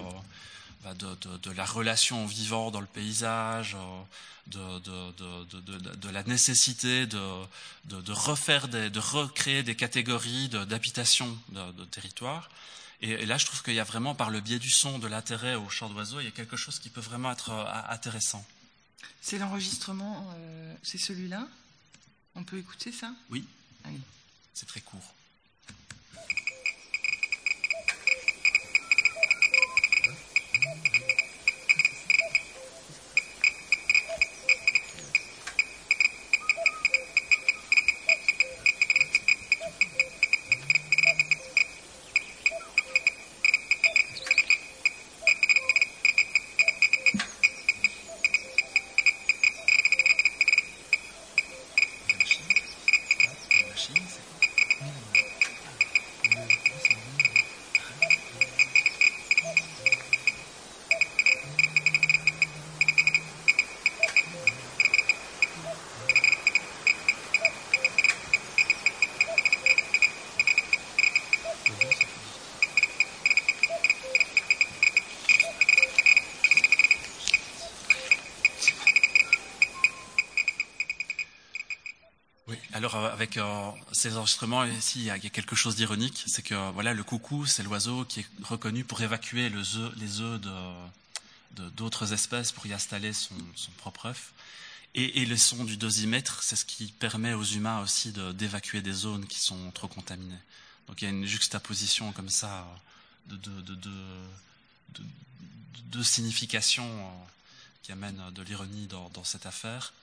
[0.83, 3.75] bah, de, la relation vivant dans le paysage,
[4.55, 12.49] euh, de, la nécessité de, refaire, de recréer des catégories d'habitation de, territoire.
[13.01, 15.55] Et, là, je trouve qu'il y a vraiment, par le biais du son, de l'intérêt
[15.55, 17.51] au chant d'oiseaux, il y a quelque chose qui peut vraiment être
[17.89, 18.43] intéressant.
[19.21, 20.33] C'est l'enregistrement,
[20.83, 21.47] c'est celui-là
[22.35, 23.13] On peut écouter ça?
[23.29, 23.45] Oui.
[24.53, 25.13] C'est très court.
[82.79, 86.71] Alors euh, avec euh, ces enregistrements ici, il y a quelque chose d'ironique, c'est que
[86.71, 90.39] voilà le coucou, c'est l'oiseau qui est reconnu pour évacuer les œufs
[91.75, 93.35] d'autres espèces pour y installer son,
[93.79, 94.31] propre œuf.
[94.95, 99.25] Et, le son du dosimètre, c'est ce qui permet aux humains aussi d'évacuer des zones
[99.25, 100.39] qui sont trop contaminées.
[100.87, 102.65] Donc il y a une juxtaposition comme ça
[103.27, 103.35] de,
[105.91, 107.09] de, significations euh,
[107.81, 109.93] qui amène de l'ironie dans, cette affaire.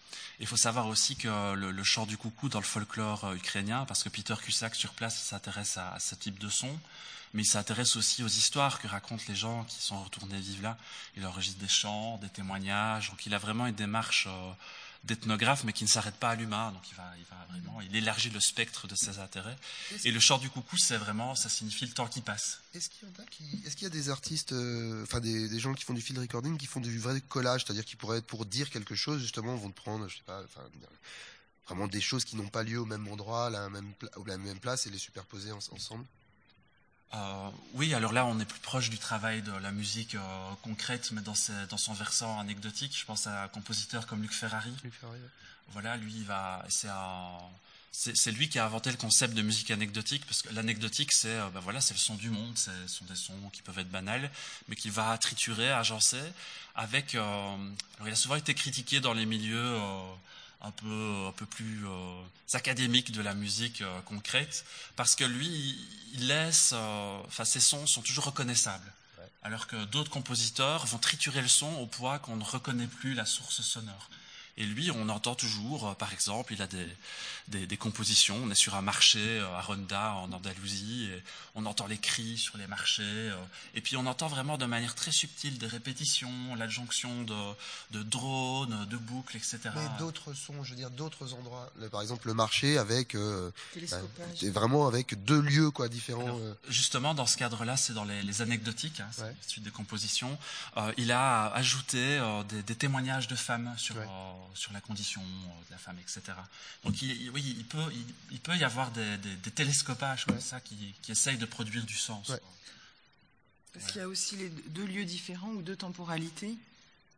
[0.40, 4.02] Il faut savoir aussi que le, chant du coucou dans le folklore euh, ukrainien, parce
[4.02, 6.78] que Peter Cusack sur place s'intéresse à, ce type de son,
[7.34, 10.78] mais il s'intéresse aussi aux histoires que racontent les gens qui sont retournés vivre là.
[11.16, 14.52] Il enregistre des chants, des témoignages, donc il a vraiment une démarche euh,
[15.06, 16.72] d'ethnographe, mais qui ne s'arrête pas à l'humain.
[16.72, 19.56] Donc il va, il va vraiment, il élargit le spectre de ses intérêts.
[20.04, 22.60] Et le chant du coucou, c'est vraiment, ça signifie le temps qui passe.
[22.74, 26.56] Est-ce qu'il y, a des artistes, euh, enfin des, gens qui font du field recording,
[26.58, 29.70] qui font du vrai collage, c'est-à-dire qui pourraient être pour dire quelque chose, justement, vont
[29.70, 30.42] prendre, je sais pas,
[31.66, 33.92] vraiment des choses qui n'ont pas lieu au même endroit, à la même,
[34.26, 36.04] la même place, et les superposer ensemble?
[37.14, 41.12] Euh, oui, alors là, on est plus proche du travail de la musique euh, concrète,
[41.12, 41.34] mais dans,
[41.70, 42.96] dans, son versant anecdotique.
[42.98, 44.72] Je pense à un compositeur comme Luc Ferrari.
[45.70, 46.64] Voilà, lui, il va,
[47.90, 51.48] c'est lui qui a inventé le concept de musique anecdotique, parce que l'anecdotique, c'est euh,
[51.50, 54.30] ben voilà, c'est le son du monde, ce sont des sons qui peuvent être banals,
[54.68, 56.22] mais qu'il va triturer, agencer,
[56.74, 57.14] avec.
[57.14, 57.58] alors,
[58.04, 59.78] il a souvent été critiqué dans les milieux
[60.66, 62.22] un peu, un peu plus euh,
[62.52, 64.64] académique de la musique euh, concrète,
[64.96, 65.78] parce que lui,
[66.14, 68.92] il laisse, euh, enfin, ses sons sont toujours reconnaissables,
[69.42, 73.26] alors que d'autres compositeurs vont triturer le son au point qu'on ne reconnaît plus la
[73.26, 74.10] source sonore.
[74.58, 76.86] Et lui, on entend toujours, euh, par exemple, il a des,
[77.48, 78.40] des, compositions.
[78.42, 81.22] On est sur un marché euh, à Ronda, en Andalousie, et
[81.54, 83.02] on entend les cris sur les marchés.
[83.04, 83.36] Euh,
[83.74, 87.34] et puis on entend vraiment de manière très subtile des répétitions, l'adjonction de,
[87.98, 89.58] de drones, de boucles, etc.
[89.74, 91.70] Mais d'autres sons, je veux dire, d'autres endroits.
[91.92, 93.50] Par exemple, le marché avec euh,
[94.44, 96.40] vraiment avec deux lieux quoi différents.
[96.68, 99.08] justement, dans ce cadre-là, c'est dans les, anecdotiques, hein,
[99.46, 100.38] suite des compositions.
[100.96, 103.96] il a ajouté des, des, témoignages de femmes sur
[104.54, 106.20] sur la condition de la femme, etc.
[106.84, 107.92] Donc il, oui, il peut,
[108.30, 109.18] il, peut y avoir des,
[109.54, 112.32] télescopages comme ça qui, qui, essayent de produire du sens.
[113.72, 116.54] Parce qu'il y a aussi les deux lieux différents ou deux temporalités,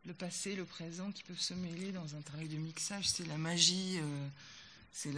[0.05, 3.07] le passé, le présent, qui peuvent se mêler dans un travail de mixage.
[3.07, 4.27] C'est la magie, euh,
[4.93, 5.13] c'est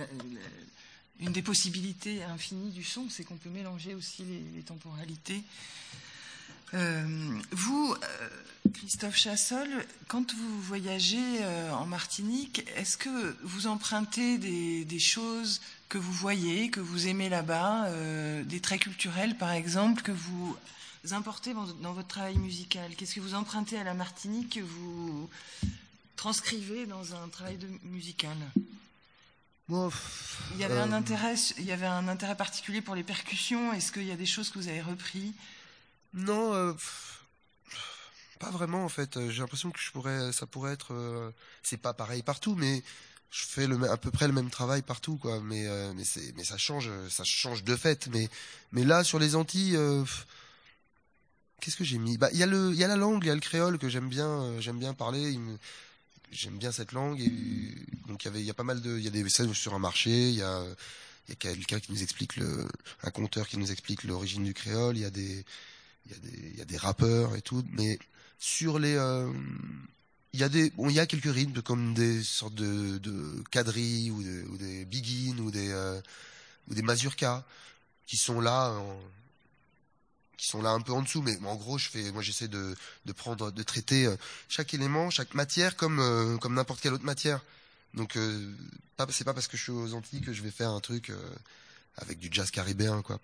[1.19, 4.23] une des possibilités infinies du son, c'est qu'on peut mélanger aussi
[4.53, 5.43] les temporalités.
[6.73, 8.29] Euh, vous, euh,
[8.73, 9.67] Christophe Chassol,
[10.07, 16.69] quand vous voyagez euh, en Martinique, est-ce que vous empruntez des, choses que vous voyez,
[16.69, 17.89] que vous aimez là-bas,
[18.43, 20.55] des traits culturels par exemple, que vous
[21.11, 22.95] importez dans, votre travail musical?
[22.95, 25.29] Qu'est-ce que vous empruntez à la Martinique que vous
[26.15, 28.37] transcrivez dans un travail de, musical?
[30.53, 33.73] Il y avait un intérêt, il y avait un intérêt particulier pour les percussions.
[33.73, 35.33] Est-ce qu'il y a des choses que vous avez repris?
[36.13, 36.73] Non, euh,
[38.39, 39.17] pas vraiment en fait.
[39.17, 41.31] Euh, j'ai l'impression que je pourrais, ça pourrait être, euh,
[41.63, 42.83] c'est pas pareil partout, mais
[43.31, 45.39] je fais le, à peu près le même travail partout, quoi.
[45.41, 48.07] Mais mais c'est, mais ça change, ça change de fait.
[48.07, 48.29] Mais
[48.71, 49.77] mais là sur les Antilles,
[51.61, 52.17] qu'est-ce que j'ai mis?
[52.17, 53.77] Bah il y a le, il y a la langue, il y a le créole
[53.77, 55.39] que j'aime bien, j'aime bien parler.
[56.31, 57.29] J'aime bien cette langue et
[58.07, 59.53] donc il y avait, il y a pas mal de, il y a des scènes
[59.53, 60.63] sur un marché, il y a
[61.27, 62.67] il y a quelqu'un qui nous explique le,
[63.03, 64.97] un conteur qui nous explique l'origine du créole.
[64.97, 65.45] Il y a des,
[66.05, 67.63] il y a des, rappeurs et tout.
[67.71, 67.99] Mais
[68.39, 69.31] sur les, euh,
[70.33, 73.43] il y a des, bon, il y a quelques rythmes comme des sortes de, de
[73.51, 75.99] quadrilles ou, de, ou des begin ou des, euh,
[76.69, 77.43] ou des mazurkas
[78.07, 78.73] qui sont là,
[80.37, 81.21] qui sont là un peu en dessous.
[81.21, 82.75] Mais en gros, je fais, moi, j'essaie de,
[83.05, 84.15] de prendre, de traiter euh,
[84.47, 87.43] chaque élément, chaque matière comme, comme n'importe quelle autre matière.
[87.93, 88.53] Donc, euh,
[89.09, 91.11] c'est pas parce que je suis aux Antilles que je vais faire un truc
[91.97, 93.19] avec du jazz caribéen, quoi.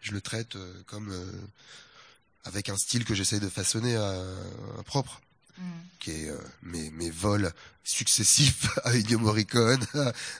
[0.00, 1.12] Je le traite comme
[2.46, 4.10] avec un style que j'essaie de façonner à,
[4.78, 5.20] à propre
[5.58, 5.62] Mm.
[6.00, 7.50] qui est euh, mes, mes vols
[7.82, 9.82] successifs à Ennio Morricone,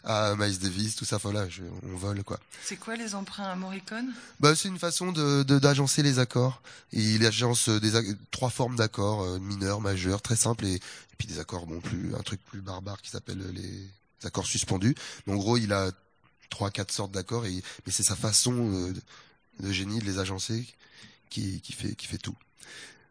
[0.05, 2.39] à, à Miles Davis, tout ça, voilà, je, on vole quoi.
[2.63, 4.13] C'est quoi les emprunts à Morricone?
[4.41, 6.61] Bah, c'est une façon de de- d'agencer les accords.
[6.93, 10.81] Et il agence des ac- trois formes d'accords, euh, mineurs, majeurs, très simples, et, et
[11.17, 13.89] puis des accords bon plus un truc plus barbare qui s'appelle les
[14.27, 14.95] accords suspendus.
[15.27, 15.93] Mais en gros, il a
[16.51, 20.67] trois quatre sortes d'accords, mais c'est sa façon euh, de, de génie de les agencer
[21.31, 22.37] qui qui fait qui fait tout.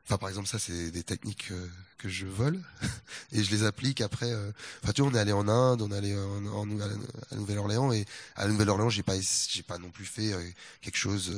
[0.06, 1.68] Enfin, par exemple, ça, c'est des techniques euh,
[1.98, 2.64] que je vole
[3.32, 4.32] et je les applique après.
[4.32, 4.52] euh,
[4.84, 7.92] Enfin, tu vois, on est allé en Inde, on est allé en, en, à Nouvelle-Orléans
[7.94, 8.06] et
[8.36, 10.44] à Nouvelle-Orléans, j'ai pas, j'ai pas non plus fait euh,
[10.82, 11.30] quelque chose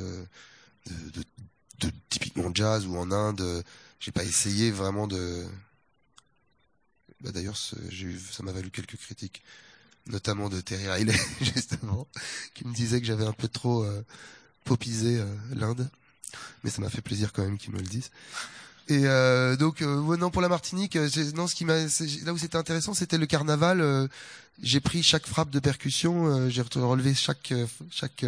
[0.86, 1.24] de, de,
[1.80, 3.64] de typiquement jazz ou en Inde.
[4.00, 5.46] J'ai pas essayé vraiment de.
[7.20, 7.76] Bah, D'ailleurs, ça
[8.42, 9.42] m'a valu quelques critiques,
[10.06, 12.08] notamment de Terry Riley justement,
[12.54, 13.86] qui me disait que j'avais un peu trop
[14.64, 15.22] popisé
[15.52, 15.90] l'Inde
[16.64, 18.10] mais ça m'a fait plaisir quand même qu'ils me le disent.
[18.88, 22.38] Et euh, donc, euh, non, pour la Martinique, euh, non, ce qui m'a, là où
[22.38, 23.80] c'était intéressant, c'était le carnaval.
[23.80, 24.08] euh,
[24.60, 28.24] j'ai pris chaque frappe de percussion, euh, j'ai relevé chaque euh, chaque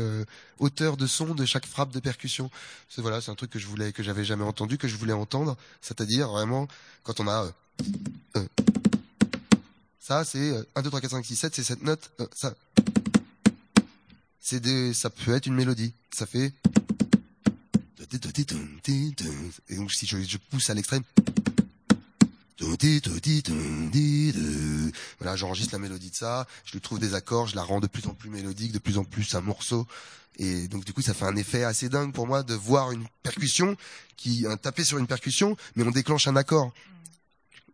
[0.60, 2.50] hauteur de son de chaque frappe de percussion.
[2.88, 5.12] C'est voilà, c'est un truc que je voulais, que j'avais jamais entendu, que je voulais
[5.12, 5.56] entendre.
[5.80, 6.68] C'est-à-dire vraiment
[7.02, 7.50] quand on a
[10.10, 12.10] ça, c'est euh, 1, 2, 3, 4, 5, 6, 7, c'est cette note.
[12.34, 12.54] ça,
[14.40, 15.92] c'est ça peut être une mélodie.
[16.12, 16.52] Ça fait
[19.68, 21.02] et donc si je, je pousse à l'extrême,
[25.18, 27.86] voilà, j'enregistre la mélodie de ça, je lui trouve des accords, je la rends de
[27.86, 29.86] plus en plus mélodique, de plus en plus un morceau.
[30.36, 33.06] Et donc du coup, ça fait un effet assez dingue pour moi de voir une
[33.22, 33.76] percussion
[34.16, 36.72] qui un taper sur une percussion, mais on déclenche un accord.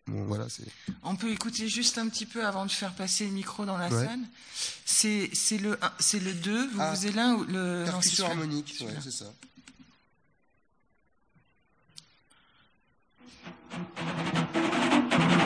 [0.08, 0.62] Bon, voilà, c'est
[1.02, 3.88] On peut écouter juste un petit peu avant de faire passer le micro dans la
[3.88, 4.06] Ouais.
[4.06, 4.26] scène.
[4.84, 6.94] C'est le c'est le 2, vous Ah.
[6.94, 8.30] vous êtes l'un ou le non, percussion celui-là.
[8.30, 9.32] harmonique, ouais, c'est ça.
[13.76, 15.45] うん。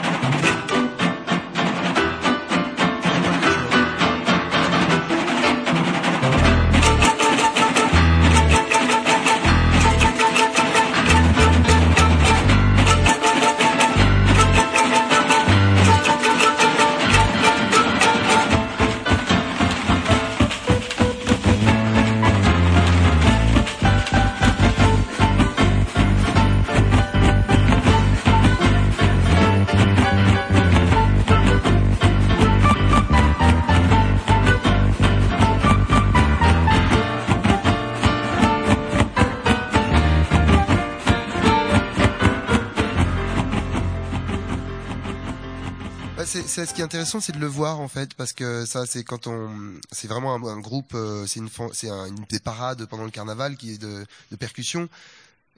[46.31, 49.03] C'est, ce qui est intéressant, c'est de le voir en fait, parce que ça, c'est
[49.03, 53.03] quand on, c'est vraiment un, groupe, euh, c'est une, c'est un- une des parades pendant
[53.03, 54.87] le carnaval qui est de, de percussion,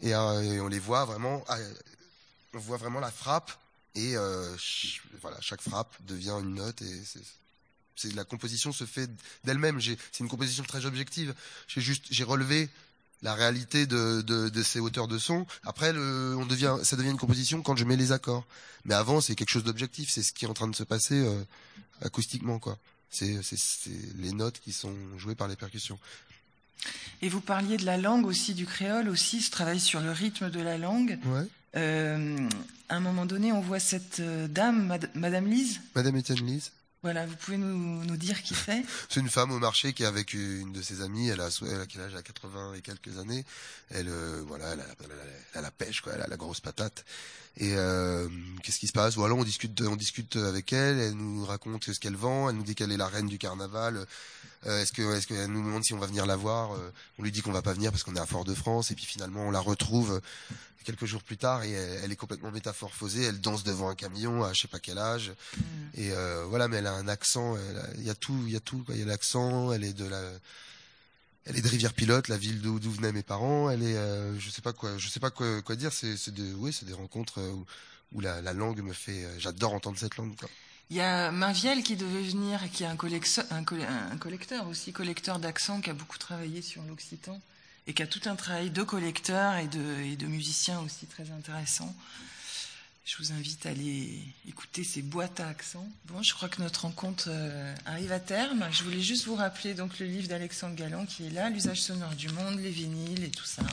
[0.01, 1.57] et, euh, on les voit vraiment, ah,
[2.55, 3.51] on voit vraiment la frappe,
[3.95, 4.55] et euh,
[5.21, 7.01] voilà, chaque frappe devient une note, et
[7.95, 9.09] c'est, la composition se fait
[9.43, 9.79] d'elle-même.
[9.79, 11.33] C'est une composition très objective.
[11.67, 12.67] J'ai juste, j'ai relevé
[13.23, 15.47] la réalité de, de, de ces hauteurs de son.
[15.63, 18.45] Après, le, on devient, ça devient une composition quand je mets les accords.
[18.85, 20.11] Mais avant, c'est quelque chose d'objectif.
[20.11, 21.41] C'est ce qui est en train de se passer euh,
[22.01, 22.77] acoustiquement, quoi.
[23.09, 23.39] C'est,
[24.17, 25.97] les notes qui sont jouées par les percussions.
[27.21, 30.49] Et vous parliez de la langue aussi, du créole aussi, ce travail sur le rythme
[30.49, 31.17] de la langue.
[31.25, 31.47] Ouais.
[31.75, 32.49] Euh,
[32.89, 35.79] à un moment donné, on voit cette euh, dame, Mad- Madame Lise?
[35.95, 36.71] Madame Etienne Lise.
[37.03, 40.05] Voilà, vous pouvez nous, nous dire qui c'est C'est une femme au marché qui est
[40.07, 41.27] avec une de ses amies.
[41.29, 42.11] Elle a, elle a quel âge?
[42.13, 43.43] Elle a 80 et quelques années.
[43.89, 45.15] Elle, euh, voilà, elle a, elle a-
[45.53, 46.13] elle a la pêche, quoi.
[46.15, 47.03] Elle a la grosse patate.
[47.57, 48.27] Et euh,
[48.63, 49.15] qu'est-ce qui se passe?
[49.15, 50.99] Voilà, on discute, on discute avec elle.
[50.99, 52.49] Elle nous raconte ce qu'elle vend.
[52.49, 54.05] Elle nous dit qu'elle est la reine du carnaval.
[54.65, 56.73] Euh, est-ce que, est-ce qu'elle nous demande si on va venir la voir?
[56.73, 58.91] Euh, On lui dit qu'on va pas venir parce qu'on est à Fort-de-France.
[58.91, 60.19] Et puis finalement, on la retrouve
[60.83, 63.23] quelques jours plus tard et elle, elle est complètement métamorphosée.
[63.23, 65.31] Elle danse devant un camion à je sais pas quel âge.
[65.95, 67.55] Et euh, voilà, mais elle a un accent.
[67.97, 68.83] Il y a tout, il y a tout.
[68.89, 69.71] Il y a l'accent.
[69.71, 70.21] Elle est de la,
[71.45, 73.69] elle est de Rivière-Pilote, la ville d'où venaient mes parents.
[73.69, 75.91] Elle est, euh, je sais pas quoi, je sais pas quoi, dire.
[75.91, 77.53] C'est, des, oui, c'est des rencontres euh,
[78.13, 79.25] où, la, la langue me fait.
[79.25, 80.35] euh, J'adore entendre cette langue.
[80.35, 80.49] Quoi.
[80.89, 85.89] Il y a Marviel qui devait venir, qui est un collecteur, aussi, collecteur d'accent, qui
[85.89, 87.41] a beaucoup travaillé sur l'occitan
[87.87, 91.31] et qui a tout un travail de collecteur et de, et de musicien aussi très
[91.31, 91.93] intéressant.
[93.05, 94.17] Je vous invite à aller
[94.47, 95.85] écouter ces boîtes à accent.
[96.05, 98.65] Bon, je crois que notre rencontre euh, arrive à terme.
[98.71, 102.15] Je voulais juste vous rappeler donc le livre d'Alexandre Galland qui est là, l'usage sonore
[102.15, 103.63] du monde, les vinyles et tout ça,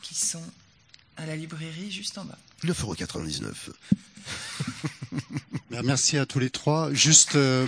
[0.00, 0.44] qui sont
[1.18, 2.38] à la librairie juste en bas.
[2.64, 3.52] 9,99€.
[5.84, 6.92] Merci à tous les trois.
[6.92, 7.66] Juste euh,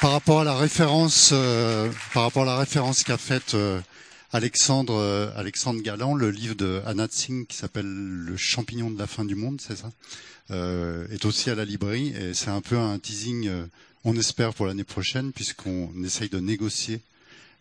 [0.00, 3.80] par rapport à la référence, euh, par rapport à la référence qu'a faite euh,
[4.32, 9.24] Alexandre Alexandre Galland, le livre de Anna Singh qui s'appelle Le champignon de la fin
[9.24, 9.90] du monde, c'est ça,
[10.50, 13.48] est aussi à la librairie et c'est un peu un teasing.
[14.04, 17.00] on espère pour l'année prochaine puisqu'on essaye de négocier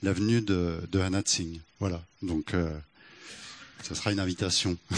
[0.03, 1.59] l'avenue de, de Anna Singh.
[1.79, 2.01] Voilà.
[2.21, 2.53] Donc,
[3.83, 4.77] ce sera une invitation.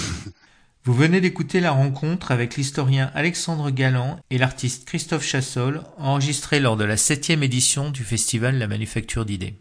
[0.88, 6.78] Vous venez d'écouter la rencontre avec l'historien Alexandre Galland et l'artiste Christophe Chassol, enregistrée lors
[6.78, 9.56] de la septième édition du festival La Manufacture d'idées.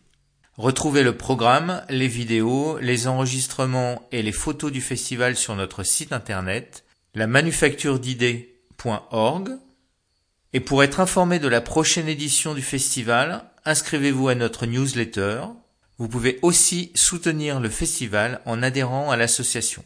[0.59, 6.13] Retrouvez le programme, les vidéos, les enregistrements et les photos du festival sur notre site
[6.13, 6.85] internet
[7.15, 9.51] lamanufacturedidées.org
[10.55, 15.43] et pour être informé de la prochaine édition du festival, inscrivez-vous à notre newsletter.
[15.99, 19.85] Vous pouvez aussi soutenir le festival en adhérant à l'association.